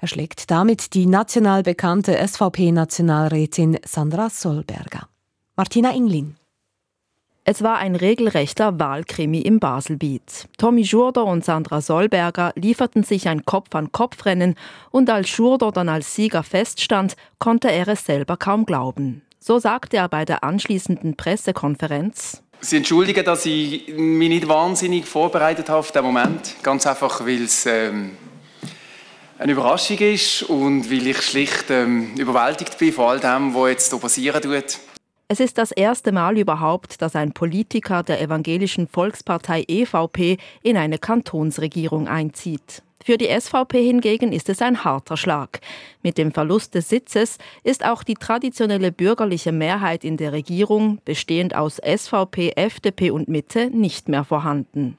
Er 0.00 0.08
schlägt 0.08 0.50
damit 0.50 0.94
die 0.94 1.06
national 1.06 1.62
bekannte 1.62 2.16
SVP-Nationalrätin 2.16 3.78
Sandra 3.84 4.30
Solberger. 4.30 5.08
Martina 5.56 5.94
Inglin. 5.94 6.36
Es 7.48 7.62
war 7.62 7.78
ein 7.78 7.94
regelrechter 7.94 8.80
Wahlkrimi 8.80 9.38
im 9.38 9.60
Baselbiet. 9.60 10.48
Tommy 10.58 10.84
Schurder 10.84 11.24
und 11.24 11.44
Sandra 11.44 11.80
Solberger 11.80 12.52
lieferten 12.56 13.04
sich 13.04 13.28
ein 13.28 13.44
Kopf-an-Kopf-Rennen 13.44 14.56
und 14.90 15.08
als 15.10 15.28
Schurder 15.28 15.70
dann 15.70 15.88
als 15.88 16.14
Sieger 16.16 16.42
feststand, 16.42 17.14
konnte 17.38 17.70
er 17.70 17.86
es 17.86 18.04
selber 18.04 18.36
kaum 18.36 18.66
glauben. 18.66 19.22
So 19.38 19.60
sagte 19.60 19.98
er 19.98 20.08
bei 20.08 20.24
der 20.24 20.42
anschließenden 20.42 21.16
Pressekonferenz. 21.16 22.42
Sie 22.60 22.78
entschuldigen, 22.78 23.24
dass 23.24 23.46
ich 23.46 23.88
mich 23.88 24.28
nicht 24.28 24.48
wahnsinnig 24.48 25.06
vorbereitet 25.06 25.68
habe 25.68 25.80
auf 25.80 25.92
den 25.92 26.04
Moment. 26.04 26.56
Ganz 26.62 26.86
einfach, 26.86 27.20
weil 27.20 27.44
es 27.44 27.66
ähm, 27.66 28.16
eine 29.38 29.52
Überraschung 29.52 29.98
ist 29.98 30.42
und 30.44 30.90
weil 30.90 31.06
ich 31.06 31.22
schlicht 31.22 31.70
ähm, 31.70 32.14
überwältigt 32.16 32.78
bin 32.78 32.92
von 32.92 33.04
all 33.06 33.20
dem, 33.20 33.54
was 33.54 33.68
jetzt 33.70 33.90
hier 33.90 34.00
passieren 34.00 34.42
tut. 34.42 34.78
Es 35.28 35.40
ist 35.40 35.58
das 35.58 35.72
erste 35.72 36.12
Mal 36.12 36.38
überhaupt, 36.38 37.02
dass 37.02 37.16
ein 37.16 37.32
Politiker 37.32 38.04
der 38.04 38.20
evangelischen 38.20 38.86
Volkspartei 38.86 39.64
EVP 39.66 40.38
in 40.62 40.76
eine 40.76 40.98
Kantonsregierung 40.98 42.06
einzieht. 42.06 42.82
Für 43.04 43.18
die 43.18 43.28
SVP 43.28 43.84
hingegen 43.84 44.32
ist 44.32 44.48
es 44.48 44.60
ein 44.62 44.82
harter 44.82 45.16
Schlag. 45.16 45.60
Mit 46.02 46.18
dem 46.18 46.32
Verlust 46.32 46.74
des 46.74 46.88
Sitzes 46.88 47.38
ist 47.62 47.84
auch 47.84 48.02
die 48.02 48.14
traditionelle 48.14 48.90
bürgerliche 48.90 49.52
Mehrheit 49.52 50.04
in 50.04 50.16
der 50.16 50.32
Regierung, 50.32 50.98
bestehend 51.04 51.54
aus 51.54 51.76
SVP, 51.76 52.52
FDP 52.56 53.10
und 53.10 53.28
Mitte, 53.28 53.70
nicht 53.70 54.08
mehr 54.08 54.24
vorhanden. 54.24 54.96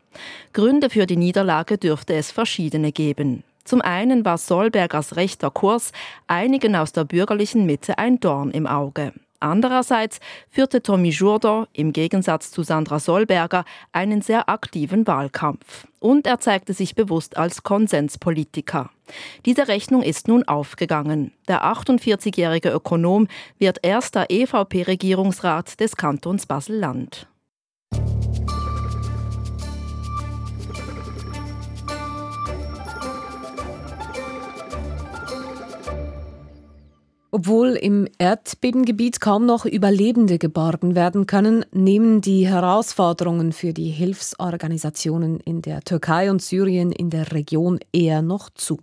Gründe 0.53 0.89
für 0.89 1.05
die 1.05 1.17
Niederlage 1.17 1.77
dürfte 1.77 2.15
es 2.15 2.31
verschiedene 2.31 2.91
geben. 2.91 3.43
Zum 3.65 3.81
einen 3.81 4.23
war 4.23 4.37
Solbergers 4.37 5.17
rechter 5.17 5.51
Kurs 5.51 5.91
einigen 6.27 6.75
aus 6.77 6.93
der 6.93 7.03
bürgerlichen 7.03 7.65
Mitte 7.65 7.97
ein 7.97 8.19
Dorn 8.21 8.51
im 8.51 8.65
Auge. 8.65 9.11
Andererseits 9.39 10.19
führte 10.49 10.81
Tommy 10.81 11.09
Jourdan 11.09 11.67
im 11.73 11.93
Gegensatz 11.93 12.51
zu 12.51 12.63
Sandra 12.63 12.99
Solberger 12.99 13.65
einen 13.91 14.21
sehr 14.21 14.49
aktiven 14.49 15.05
Wahlkampf. 15.05 15.87
Und 15.99 16.27
er 16.27 16.39
zeigte 16.39 16.73
sich 16.73 16.95
bewusst 16.95 17.37
als 17.37 17.63
Konsenspolitiker. 17.63 18.89
Diese 19.45 19.67
Rechnung 19.67 20.01
ist 20.01 20.27
nun 20.27 20.43
aufgegangen. 20.47 21.31
Der 21.47 21.63
48-jährige 21.63 22.69
Ökonom 22.69 23.27
wird 23.57 23.79
erster 23.83 24.25
EVP-Regierungsrat 24.29 25.79
des 25.79 25.95
Kantons 25.95 26.45
Basel-Land. 26.45 27.27
Obwohl 37.29 37.71
im 37.71 38.07
Erdbebengebiet 38.19 39.19
kaum 39.19 39.45
noch 39.45 39.65
Überlebende 39.65 40.37
geborgen 40.37 40.95
werden 40.95 41.27
können, 41.27 41.65
nehmen 41.73 42.21
die 42.21 42.47
Herausforderungen 42.47 43.51
für 43.51 43.73
die 43.73 43.89
Hilfsorganisationen 43.89 45.41
in 45.41 45.61
der 45.61 45.81
Türkei 45.81 46.31
und 46.31 46.41
Syrien 46.41 46.93
in 46.93 47.09
der 47.09 47.33
Region 47.33 47.79
eher 47.91 48.21
noch 48.21 48.49
zu. 48.51 48.79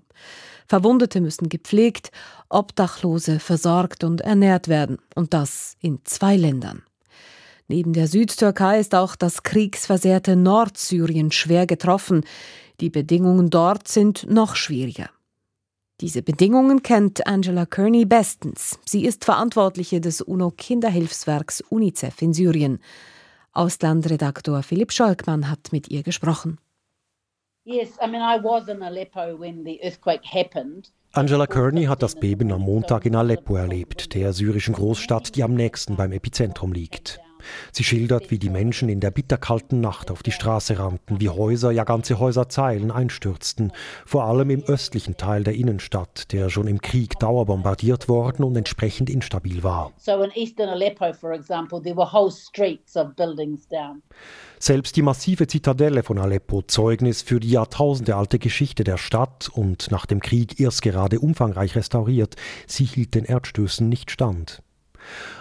Verwundete 0.66 1.22
müssen 1.22 1.48
gepflegt, 1.48 2.10
Obdachlose 2.50 3.38
versorgt 3.40 4.04
und 4.04 4.20
ernährt 4.20 4.68
werden, 4.68 4.98
und 5.14 5.32
das 5.32 5.76
in 5.80 6.00
zwei 6.04 6.36
Ländern. 6.36 6.82
Neben 7.66 7.94
der 7.94 8.08
Südtürkei 8.08 8.78
ist 8.78 8.94
auch 8.94 9.16
das 9.16 9.42
kriegsversehrte 9.42 10.36
Nordsyrien 10.36 11.32
schwer 11.32 11.66
getroffen. 11.66 12.24
Die 12.80 12.90
Bedingungen 12.90 13.48
dort 13.48 13.88
sind 13.88 14.26
noch 14.28 14.54
schwieriger. 14.54 15.08
Diese 16.00 16.22
Bedingungen 16.22 16.82
kennt 16.82 17.24
Angela 17.26 17.66
Kearney 17.66 18.04
bestens. 18.04 18.80
Sie 18.84 19.04
ist 19.04 19.24
Verantwortliche 19.24 20.00
des 20.00 20.20
UNO-Kinderhilfswerks 20.20 21.60
UNICEF 21.70 22.20
in 22.20 22.32
Syrien. 22.32 22.80
Auslandredaktor 23.52 24.64
Philipp 24.64 24.90
Scholkmann 24.92 25.48
hat 25.48 25.70
mit 25.70 25.88
ihr 25.88 26.02
gesprochen. 26.02 26.58
Angela 31.12 31.46
Kearney 31.46 31.84
hat 31.84 32.02
das 32.02 32.16
Beben 32.16 32.50
am 32.52 32.62
Montag 32.62 33.06
in 33.06 33.14
Aleppo 33.14 33.54
erlebt, 33.54 34.14
der 34.14 34.32
syrischen 34.32 34.74
Großstadt, 34.74 35.36
die 35.36 35.44
am 35.44 35.54
nächsten 35.54 35.94
beim 35.94 36.10
Epizentrum 36.10 36.72
liegt. 36.72 37.20
Sie 37.72 37.84
schildert, 37.84 38.30
wie 38.30 38.38
die 38.38 38.50
Menschen 38.50 38.88
in 38.88 39.00
der 39.00 39.10
bitterkalten 39.10 39.80
Nacht 39.80 40.10
auf 40.10 40.22
die 40.22 40.32
Straße 40.32 40.78
rannten, 40.78 41.20
wie 41.20 41.28
Häuser, 41.28 41.70
ja 41.70 41.84
ganze 41.84 42.18
Häuserzeilen 42.18 42.90
einstürzten, 42.90 43.72
vor 44.06 44.24
allem 44.24 44.50
im 44.50 44.64
östlichen 44.64 45.16
Teil 45.16 45.44
der 45.44 45.54
Innenstadt, 45.54 46.32
der 46.32 46.50
schon 46.50 46.66
im 46.66 46.80
Krieg 46.80 47.18
dauerbombardiert 47.18 48.08
worden 48.08 48.44
und 48.44 48.56
entsprechend 48.56 49.10
instabil 49.10 49.62
war. 49.62 49.92
Selbst 54.58 54.96
die 54.96 55.02
massive 55.02 55.46
Zitadelle 55.46 56.02
von 56.02 56.18
Aleppo, 56.18 56.62
Zeugnis 56.62 57.22
für 57.22 57.40
die 57.40 57.50
jahrtausendealte 57.50 58.38
Geschichte 58.38 58.84
der 58.84 58.96
Stadt 58.96 59.50
und 59.52 59.90
nach 59.90 60.06
dem 60.06 60.20
Krieg 60.20 60.58
erst 60.58 60.82
gerade 60.82 61.20
umfangreich 61.20 61.76
restauriert, 61.76 62.36
sie 62.66 62.84
hielt 62.84 63.14
den 63.14 63.24
Erdstößen 63.24 63.88
nicht 63.88 64.10
stand. 64.10 64.62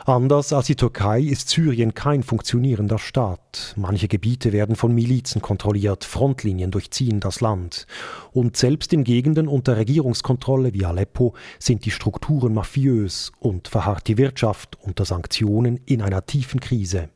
Anders 0.06 0.52
als 0.52 0.68
die 0.68 0.76
Türkei 0.76 1.22
ist 1.22 1.50
Syrien 1.50 1.94
kein 1.94 2.24
funktionierender 2.24 3.00
Staat. 3.00 3.74
Manche 3.76 4.08
Gebiete 4.08 4.52
werden 4.52 4.76
von 4.76 4.94
Milizen 4.94 5.42
kontrolliert, 5.42 6.04
Frontlinien 6.04 6.72
durchziehen 6.72 7.20
das 7.20 7.42
Land. 7.42 7.88
Und 8.32 8.58
selbst 8.58 8.94
in 8.94 9.04
Gegenden 9.04 9.48
unter 9.48 9.78
Regierungskontrolle 9.78 10.74
wie 10.74 10.86
Aleppo 10.86 11.34
sind 11.60 11.86
die 11.86 11.92
Strukturen 11.92 12.54
mafiös 12.54 13.32
und 13.40 13.68
verharrt 13.68 14.08
die 14.08 14.18
Wirtschaft 14.18 14.78
unter 14.82 15.06
Sanktionen 15.06 15.80
in 15.86 16.02
einer 16.02 16.26
tiefen 16.26 16.60
Krise. 16.60 17.10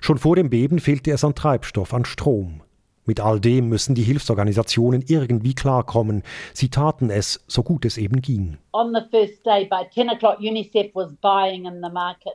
Schon 0.00 0.18
vor 0.18 0.36
dem 0.36 0.50
Beben 0.50 0.78
fehlte 0.78 1.12
es 1.12 1.24
an 1.24 1.34
Treibstoff, 1.34 1.92
an 1.94 2.04
Strom. 2.04 2.61
Mit 3.04 3.20
all 3.20 3.40
dem 3.40 3.68
müssen 3.68 3.94
die 3.94 4.02
Hilfsorganisationen 4.02 5.02
irgendwie 5.06 5.54
klarkommen. 5.54 6.22
Sie 6.54 6.68
taten 6.68 7.10
es, 7.10 7.44
so 7.48 7.62
gut 7.62 7.84
es 7.84 7.98
eben 7.98 8.22
ging. 8.22 8.58
On 8.72 8.94
the 8.94 9.00
first 9.10 9.44
day 9.44 9.64
by 9.64 9.84
10 9.92 10.10
o'clock 10.10 10.38
UNICEF 10.38 10.94
was 10.94 11.12
buying 11.20 11.66
in 11.66 11.82
the 11.82 11.90
market 11.90 12.34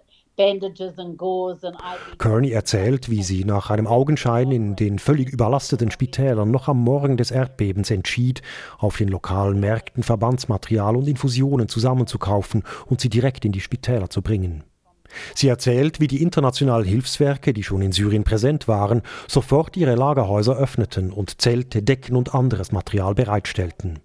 Kearney 2.19 2.51
erzählt, 2.51 3.09
wie 3.09 3.23
sie 3.23 3.43
nach 3.43 3.71
einem 3.71 3.87
Augenschein 3.87 4.51
in 4.51 4.75
den 4.75 4.99
völlig 4.99 5.29
überlasteten 5.29 5.89
Spitälern 5.89 6.51
noch 6.51 6.67
am 6.67 6.79
Morgen 6.83 7.17
des 7.17 7.31
Erdbebens 7.31 7.89
entschied, 7.89 8.43
auf 8.77 8.97
den 8.97 9.07
lokalen 9.07 9.59
Märkten 9.59 10.03
Verbandsmaterial 10.03 10.95
und 10.95 11.07
Infusionen 11.07 11.67
zusammenzukaufen 11.67 12.63
und 12.85 13.01
sie 13.01 13.09
direkt 13.09 13.45
in 13.45 13.51
die 13.51 13.61
Spitäler 13.61 14.11
zu 14.11 14.21
bringen. 14.21 14.63
Sie 15.35 15.47
erzählt, 15.47 15.99
wie 15.99 16.07
die 16.07 16.21
internationalen 16.21 16.85
Hilfswerke, 16.85 17.53
die 17.53 17.63
schon 17.63 17.81
in 17.81 17.91
Syrien 17.91 18.23
präsent 18.23 18.67
waren, 18.67 19.01
sofort 19.27 19.77
ihre 19.77 19.95
Lagerhäuser 19.95 20.57
öffneten 20.57 21.11
und 21.11 21.41
Zelte, 21.41 21.83
Decken 21.83 22.15
und 22.15 22.33
anderes 22.33 22.71
Material 22.71 23.15
bereitstellten. 23.15 23.99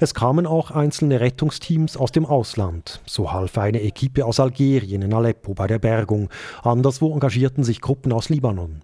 Es 0.00 0.14
kamen 0.14 0.46
auch 0.46 0.70
einzelne 0.70 1.20
Rettungsteams 1.20 1.96
aus 1.96 2.12
dem 2.12 2.26
Ausland. 2.26 3.00
So 3.06 3.32
half 3.32 3.56
eine 3.58 3.82
Equipe 3.82 4.24
aus 4.24 4.40
Algerien 4.40 5.02
in 5.02 5.14
Aleppo 5.14 5.54
bei 5.54 5.66
der 5.66 5.78
Bergung. 5.78 6.28
Anderswo 6.62 7.12
engagierten 7.12 7.64
sich 7.64 7.80
Gruppen 7.80 8.12
aus 8.12 8.28
Libanon. 8.28 8.82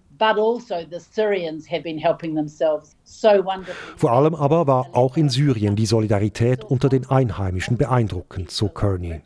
Also 3.65 3.73
Vor 3.95 4.11
allem 4.11 4.35
aber 4.35 4.67
war 4.67 4.87
auch 4.93 5.15
in 5.15 5.29
Syrien 5.29 5.77
die 5.77 5.85
Solidarität 5.85 6.65
unter 6.65 6.89
den 6.89 7.09
Einheimischen 7.09 7.77
beeindruckend, 7.77 8.51
so 8.51 8.67
Kearney. 8.67 9.21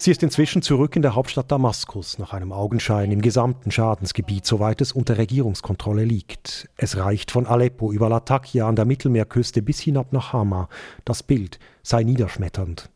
Sie 0.00 0.12
ist 0.12 0.22
inzwischen 0.22 0.62
zurück 0.62 0.94
in 0.94 1.02
der 1.02 1.16
Hauptstadt 1.16 1.50
Damaskus 1.50 2.20
nach 2.20 2.32
einem 2.32 2.52
Augenschein 2.52 3.10
im 3.10 3.20
gesamten 3.20 3.72
Schadensgebiet, 3.72 4.46
soweit 4.46 4.80
es 4.80 4.92
unter 4.92 5.18
Regierungskontrolle 5.18 6.04
liegt. 6.04 6.68
Es 6.76 6.96
reicht 6.96 7.32
von 7.32 7.46
Aleppo 7.46 7.92
über 7.92 8.08
Latakia 8.08 8.68
an 8.68 8.76
der 8.76 8.84
Mittelmeerküste 8.84 9.60
bis 9.60 9.80
hinab 9.80 10.12
nach 10.12 10.32
Hama. 10.32 10.68
Das 11.04 11.24
Bild 11.24 11.58
sei 11.82 12.04
niederschmetternd. 12.04 12.88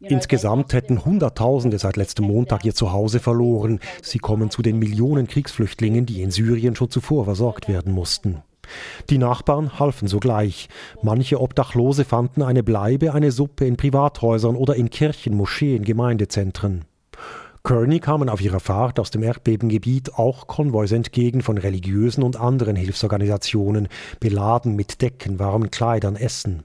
Insgesamt 0.00 0.72
hätten 0.72 1.04
Hunderttausende 1.04 1.78
seit 1.78 1.98
letztem 1.98 2.24
Montag 2.24 2.64
ihr 2.64 2.74
Zuhause 2.74 3.20
verloren. 3.20 3.80
Sie 4.00 4.18
kommen 4.18 4.50
zu 4.50 4.62
den 4.62 4.78
Millionen 4.78 5.26
Kriegsflüchtlingen, 5.26 6.06
die 6.06 6.22
in 6.22 6.30
Syrien 6.30 6.74
schon 6.76 6.88
zuvor 6.88 7.26
versorgt 7.26 7.68
werden 7.68 7.92
mussten. 7.92 8.42
Die 9.10 9.18
Nachbarn 9.18 9.78
halfen 9.78 10.08
sogleich. 10.08 10.68
Manche 11.02 11.40
Obdachlose 11.40 12.04
fanden 12.04 12.42
eine 12.42 12.62
Bleibe, 12.62 13.14
eine 13.14 13.32
Suppe 13.32 13.66
in 13.66 13.76
Privathäusern 13.76 14.56
oder 14.56 14.76
in 14.76 14.90
Kirchen, 14.90 15.34
Moscheen, 15.34 15.84
Gemeindezentren. 15.84 16.84
Kearney 17.64 18.00
kamen 18.00 18.28
auf 18.28 18.40
ihrer 18.40 18.60
Fahrt 18.60 18.98
aus 18.98 19.10
dem 19.10 19.22
Erdbebengebiet 19.22 20.14
auch 20.14 20.46
Konvois 20.46 20.92
entgegen 20.92 21.42
von 21.42 21.58
religiösen 21.58 22.22
und 22.22 22.36
anderen 22.40 22.76
Hilfsorganisationen, 22.76 23.88
beladen 24.20 24.74
mit 24.74 25.02
Decken, 25.02 25.38
warmen 25.38 25.70
Kleidern, 25.70 26.16
Essen. 26.16 26.62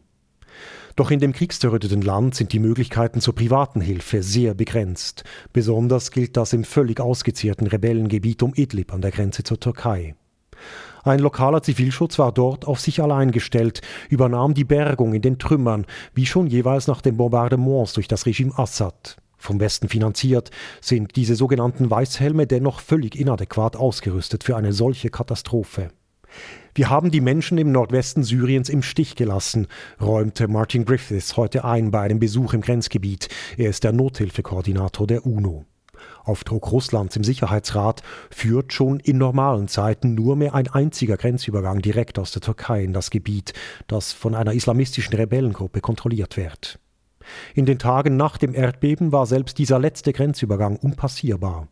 Doch 0.96 1.10
in 1.10 1.20
dem 1.20 1.34
kriegszerröteten 1.34 2.04
Land 2.04 2.36
sind 2.36 2.54
die 2.54 2.60
Möglichkeiten 2.60 3.20
zur 3.20 3.34
privaten 3.34 3.82
Hilfe 3.82 4.22
sehr 4.22 4.54
begrenzt. 4.54 5.24
Besonders 5.52 6.12
gilt 6.12 6.38
das 6.38 6.54
im 6.54 6.64
völlig 6.64 7.00
ausgezehrten 7.00 7.68
Rebellengebiet 7.68 8.44
um 8.44 8.54
Idlib 8.54 8.94
an 8.94 9.02
der 9.02 9.12
Grenze 9.12 9.44
zur 9.44 9.60
Türkei. 9.60 10.16
Ein 11.04 11.20
lokaler 11.20 11.62
Zivilschutz 11.62 12.18
war 12.18 12.32
dort 12.32 12.66
auf 12.66 12.80
sich 12.80 13.02
allein 13.02 13.32
gestellt, 13.32 13.82
übernahm 14.10 14.54
die 14.54 14.64
Bergung 14.64 15.14
in 15.14 15.22
den 15.22 15.38
Trümmern, 15.38 15.86
wie 16.14 16.26
schon 16.26 16.48
jeweils 16.48 16.88
nach 16.88 17.02
den 17.02 17.18
Bombardements 17.18 17.94
durch 17.94 18.08
das 18.08 18.26
Regime 18.26 18.58
Assad. 18.58 19.18
Vom 19.38 19.60
Westen 19.60 19.90
finanziert, 19.90 20.52
sind 20.80 21.18
diese 21.18 21.36
sogenannten 21.36 21.90
Weißhelme 21.92 22.48
dennoch 22.48 22.80
völlig 22.80 23.20
inadäquat 23.20 23.76
ausgerüstet 23.76 24.46
für 24.46 24.56
eine 24.56 24.72
solche 24.72 25.10
Katastrophe. 25.10 25.90
Wir 26.74 26.90
haben 26.90 27.12
die 27.12 27.20
Menschen 27.20 27.58
im 27.58 27.74
Nordwesten 27.74 28.24
Syriens 28.24 28.70
im 28.70 28.82
Stich 28.82 29.16
gelassen, 29.16 29.68
räumte 30.02 30.48
Martin 30.48 30.86
Griffiths 30.86 31.36
heute 31.36 31.66
ein 31.66 31.92
bei 31.92 32.00
einem 32.00 32.20
Besuch 32.20 32.54
im 32.54 32.62
Grenzgebiet. 32.62 33.28
Er 33.58 33.70
ist 33.70 33.84
der 33.84 33.92
Nothilfekoordinator 33.92 35.06
der 35.06 35.26
UNO. 35.26 35.66
Auf 36.24 36.44
Druck 36.44 36.72
Russlands 36.72 37.16
im 37.16 37.24
Sicherheitsrat 37.24 38.02
führt 38.30 38.74
schon 38.74 39.00
in 39.00 39.18
normalen 39.18 39.68
Zeiten 39.68 40.14
nur 40.14 40.36
mehr 40.36 40.54
ein 40.56 40.68
einziger 40.68 41.18
Grenzübergang 41.18 41.82
direkt 41.82 42.20
aus 42.20 42.32
der 42.32 42.42
Türkei 42.42 42.84
in 42.84 42.94
das 42.94 43.10
Gebiet, 43.10 43.54
das 43.88 44.14
von 44.14 44.36
einer 44.36 44.54
islamistischen 44.54 45.16
Rebellengruppe 45.16 45.82
kontrolliert 45.82 46.38
wird. 46.38 46.80
In 47.56 47.66
den 47.66 47.80
Tagen 47.80 48.18
nach 48.18 48.38
dem 48.38 48.54
Erdbeben 48.54 49.12
war 49.12 49.26
selbst 49.26 49.58
dieser 49.58 49.80
letzte 49.80 50.14
Grenzübergang 50.14 50.76
unpassierbar. 50.78 51.68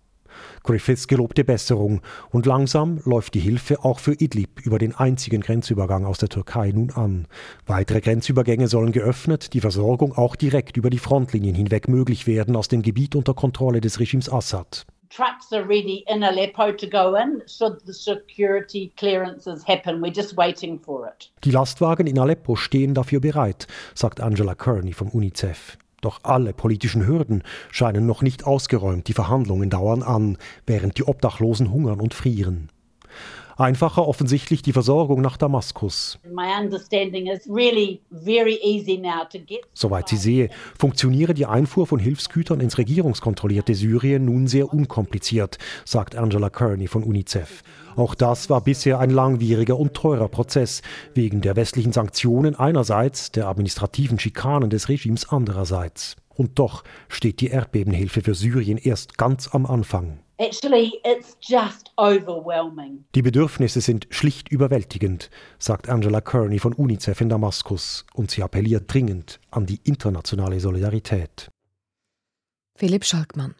Griffiths 0.63 1.07
gelobte 1.07 1.43
Besserung 1.43 2.01
und 2.29 2.45
langsam 2.45 2.99
läuft 3.05 3.33
die 3.33 3.39
Hilfe 3.39 3.83
auch 3.83 3.99
für 3.99 4.13
Idlib 4.13 4.61
über 4.61 4.79
den 4.79 4.95
einzigen 4.95 5.41
Grenzübergang 5.41 6.05
aus 6.05 6.17
der 6.17 6.29
Türkei 6.29 6.71
nun 6.71 6.91
an. 6.91 7.27
Weitere 7.65 8.01
Grenzübergänge 8.01 8.67
sollen 8.67 8.91
geöffnet, 8.91 9.53
die 9.53 9.61
Versorgung 9.61 10.17
auch 10.17 10.35
direkt 10.35 10.77
über 10.77 10.89
die 10.89 10.99
Frontlinien 10.99 11.55
hinweg 11.55 11.87
möglich 11.87 12.27
werden 12.27 12.55
aus 12.55 12.67
dem 12.67 12.81
Gebiet 12.81 13.15
unter 13.15 13.33
Kontrolle 13.33 13.81
des 13.81 13.99
Regimes 13.99 14.31
Assad. 14.31 14.85
trucks 15.11 15.51
are 15.51 15.63
ready 15.63 16.03
in 16.07 16.23
Aleppo 16.23 16.71
to 16.71 16.87
go 16.87 17.15
in 17.15 17.41
should 17.45 17.85
the 17.85 17.93
security 17.93 18.93
clearances 18.95 19.63
happen. 19.63 20.01
We're 20.01 20.13
just 20.13 20.37
waiting 20.37 20.79
for 20.79 21.07
it. 21.07 21.29
Die 21.43 21.51
Lastwagen 21.51 22.07
in 22.07 22.17
Aleppo 22.17 22.55
stehen 22.55 22.93
dafür 22.93 23.19
bereit, 23.19 23.67
sagt 23.93 24.21
Angela 24.21 24.55
Kearney 24.55 24.93
vom 24.93 25.09
UNICEF. 25.09 25.77
Doch 26.01 26.19
alle 26.23 26.53
politischen 26.53 27.05
Hürden 27.05 27.43
scheinen 27.71 28.05
noch 28.05 28.21
nicht 28.21 28.45
ausgeräumt, 28.45 29.07
die 29.07 29.13
Verhandlungen 29.13 29.69
dauern 29.69 30.03
an, 30.03 30.37
während 30.65 30.97
die 30.97 31.03
Obdachlosen 31.03 31.71
hungern 31.71 31.99
und 31.99 32.13
frieren. 32.13 32.69
Einfacher 33.57 34.07
offensichtlich 34.07 34.63
die 34.63 34.73
Versorgung 34.73 35.21
nach 35.21 35.37
Damaskus. 35.37 36.17
Really. 37.47 38.01
Soweit 39.73 40.09
sie 40.09 40.17
sehe, 40.17 40.49
funktioniere 40.79 41.35
die 41.35 41.45
Einfuhr 41.45 41.85
von 41.85 41.99
Hilfsgütern 41.99 42.59
ins 42.59 42.79
regierungskontrollierte 42.79 43.75
Syrien 43.75 44.25
nun 44.25 44.47
sehr 44.47 44.73
unkompliziert, 44.73 45.59
sagt 45.85 46.15
Angela 46.15 46.49
Kearney 46.49 46.87
von 46.87 47.03
UNICEF. 47.03 47.61
Auch 47.95 48.15
das 48.15 48.49
war 48.49 48.61
bisher 48.61 48.99
ein 48.99 49.09
langwieriger 49.09 49.77
und 49.77 49.93
teurer 49.93 50.27
Prozess, 50.27 50.81
wegen 51.13 51.41
der 51.41 51.55
westlichen 51.55 51.93
Sanktionen 51.93 52.55
einerseits, 52.55 53.31
der 53.31 53.47
administrativen 53.47 54.19
Schikanen 54.19 54.69
des 54.69 54.89
Regimes 54.89 55.29
andererseits. 55.29 56.15
Und 56.29 56.59
doch 56.59 56.83
steht 57.07 57.41
die 57.41 57.47
Erdbebenhilfe 57.47 58.21
für 58.21 58.33
Syrien 58.33 58.77
erst 58.77 59.17
ganz 59.17 59.49
am 59.53 59.65
Anfang. 59.65 60.19
Actually, 60.37 60.93
it's 61.05 61.37
just 61.41 61.91
overwhelming. 61.97 63.05
Die 63.13 63.21
Bedürfnisse 63.21 63.79
sind 63.79 64.07
schlicht 64.09 64.49
überwältigend, 64.49 65.29
sagt 65.59 65.87
Angela 65.87 66.19
Kearney 66.19 66.57
von 66.57 66.73
UNICEF 66.73 67.21
in 67.21 67.29
Damaskus, 67.29 68.07
und 68.15 68.31
sie 68.31 68.41
appelliert 68.41 68.91
dringend 68.91 69.39
an 69.51 69.67
die 69.67 69.79
internationale 69.83 70.59
Solidarität. 70.59 71.51
Philipp 72.75 73.05
Schalkmann. 73.05 73.53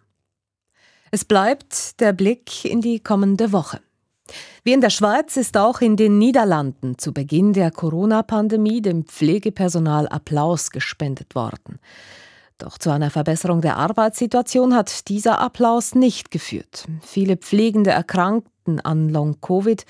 Es 1.11 1.23
bleibt 1.23 1.99
der 1.99 2.13
Blick 2.13 2.65
in 2.65 2.81
die 2.81 2.99
kommende 2.99 3.51
Woche. 3.51 3.81
Wie 4.63 4.73
in 4.73 4.81
der 4.81 4.89
Schweiz 4.89 5.37
ist 5.37 5.57
auch 5.57 5.81
in 5.81 5.97
den 5.97 6.17
Niederlanden 6.17 6.97
zu 6.97 7.13
Beginn 7.13 7.53
der 7.53 7.71
Corona-Pandemie 7.71 8.81
dem 8.81 9.05
Pflegepersonal 9.05 10.07
Applaus 10.07 10.69
gespendet 10.71 11.35
worden. 11.35 11.79
Doch 12.57 12.77
zu 12.77 12.91
einer 12.91 13.09
Verbesserung 13.09 13.61
der 13.61 13.77
Arbeitssituation 13.77 14.75
hat 14.75 15.09
dieser 15.09 15.39
Applaus 15.39 15.95
nicht 15.95 16.29
geführt. 16.29 16.85
Viele 17.01 17.37
Pflegende 17.37 17.89
erkrankten 17.89 18.79
an 18.79 19.09
Long-Covid 19.09 19.83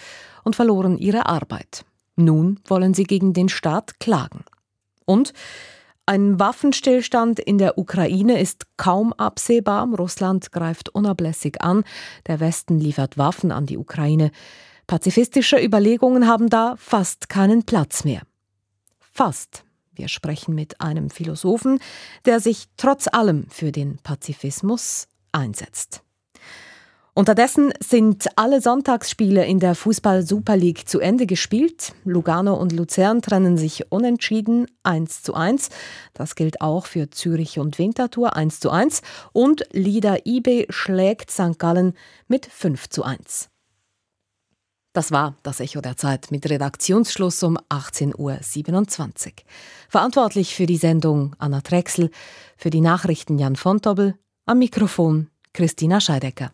und 0.46 0.56
verloren 0.56 0.98
ihre 0.98 1.26
Arbeit. 1.26 1.84
Nun 2.16 2.60
wollen 2.66 2.94
sie 2.94 3.04
gegen 3.04 3.34
den 3.34 3.50
Staat 3.50 4.00
klagen. 4.00 4.46
Und 5.06 5.34
ein 6.06 6.40
Waffenstillstand 6.40 7.40
in 7.40 7.58
der 7.58 7.78
Ukraine 7.78 8.40
ist 8.40 8.66
kaum 8.78 9.14
absehbar. 9.14 9.88
Russland 9.88 10.52
greift 10.52 10.90
unablässig 10.90 11.62
an. 11.62 11.84
Der 12.28 12.40
Westen 12.40 12.80
liefert 12.80 13.18
Waffen 13.18 13.52
an 13.52 13.66
die 13.66 13.78
Ukraine. 13.78 14.32
Pazifistische 14.88 15.58
Überlegungen 15.64 16.28
haben 16.28 16.50
da 16.50 16.76
fast 16.78 17.30
keinen 17.30 17.64
Platz 17.64 18.04
mehr. 18.04 18.24
Fast. 19.00 19.64
Wir 19.94 20.08
sprechen 20.08 20.56
mit 20.56 20.82
einem 20.82 21.10
Philosophen, 21.10 21.80
der 22.26 22.40
sich 22.40 22.66
trotz 22.78 23.08
allem 23.08 23.46
für 23.50 23.72
den 23.72 23.98
Pazifismus 24.04 25.08
einsetzt. 25.32 26.04
Unterdessen 27.14 27.74
sind 27.82 28.30
alle 28.38 28.62
Sonntagsspiele 28.62 29.46
in 29.46 29.60
der 29.60 29.76
Fußball-Super 29.76 30.56
League 30.56 30.88
zu 30.88 31.02
Ende 31.02 31.26
gespielt. 31.26 31.94
Lugano 32.06 32.54
und 32.54 32.72
Luzern 32.72 33.22
trennen 33.22 33.58
sich 33.58 33.92
unentschieden 33.92 34.68
1 34.84 35.22
zu 35.22 35.34
1. 35.34 35.70
Das 36.14 36.36
gilt 36.36 36.62
auch 36.62 36.86
für 36.86 37.10
Zürich 37.10 37.60
und 37.60 37.80
Winterthur 37.80 38.38
1 38.38 38.62
zu 38.62 38.72
1. 38.72 39.02
Und 39.34 39.66
Lieder 39.74 40.26
IB 40.26 40.68
schlägt 40.70 41.32
St. 41.32 41.60
Gallen 41.60 41.96
mit 42.30 42.46
5 42.46 42.88
zu 42.88 43.04
1. 43.04 43.50
Das 44.94 45.12
war 45.12 45.36
das 45.44 45.60
Echo 45.60 45.82
der 45.82 45.98
Zeit 45.98 46.32
mit 46.32 46.50
Redaktionsschluss 46.50 47.44
um 47.44 47.58
18.27 47.70 48.16
Uhr. 48.18 49.34
Verantwortlich 49.90 50.56
für 50.56 50.66
die 50.66 50.78
Sendung 50.78 51.36
Anna 51.40 51.60
Drechsel, 51.60 52.10
für 52.56 52.70
die 52.70 52.82
Nachrichten 52.82 53.38
Jan 53.38 53.58
Fontobel, 53.58 54.16
am 54.46 54.60
Mikrofon 54.60 55.30
Christina 55.54 56.00
Scheidecker. 56.00 56.54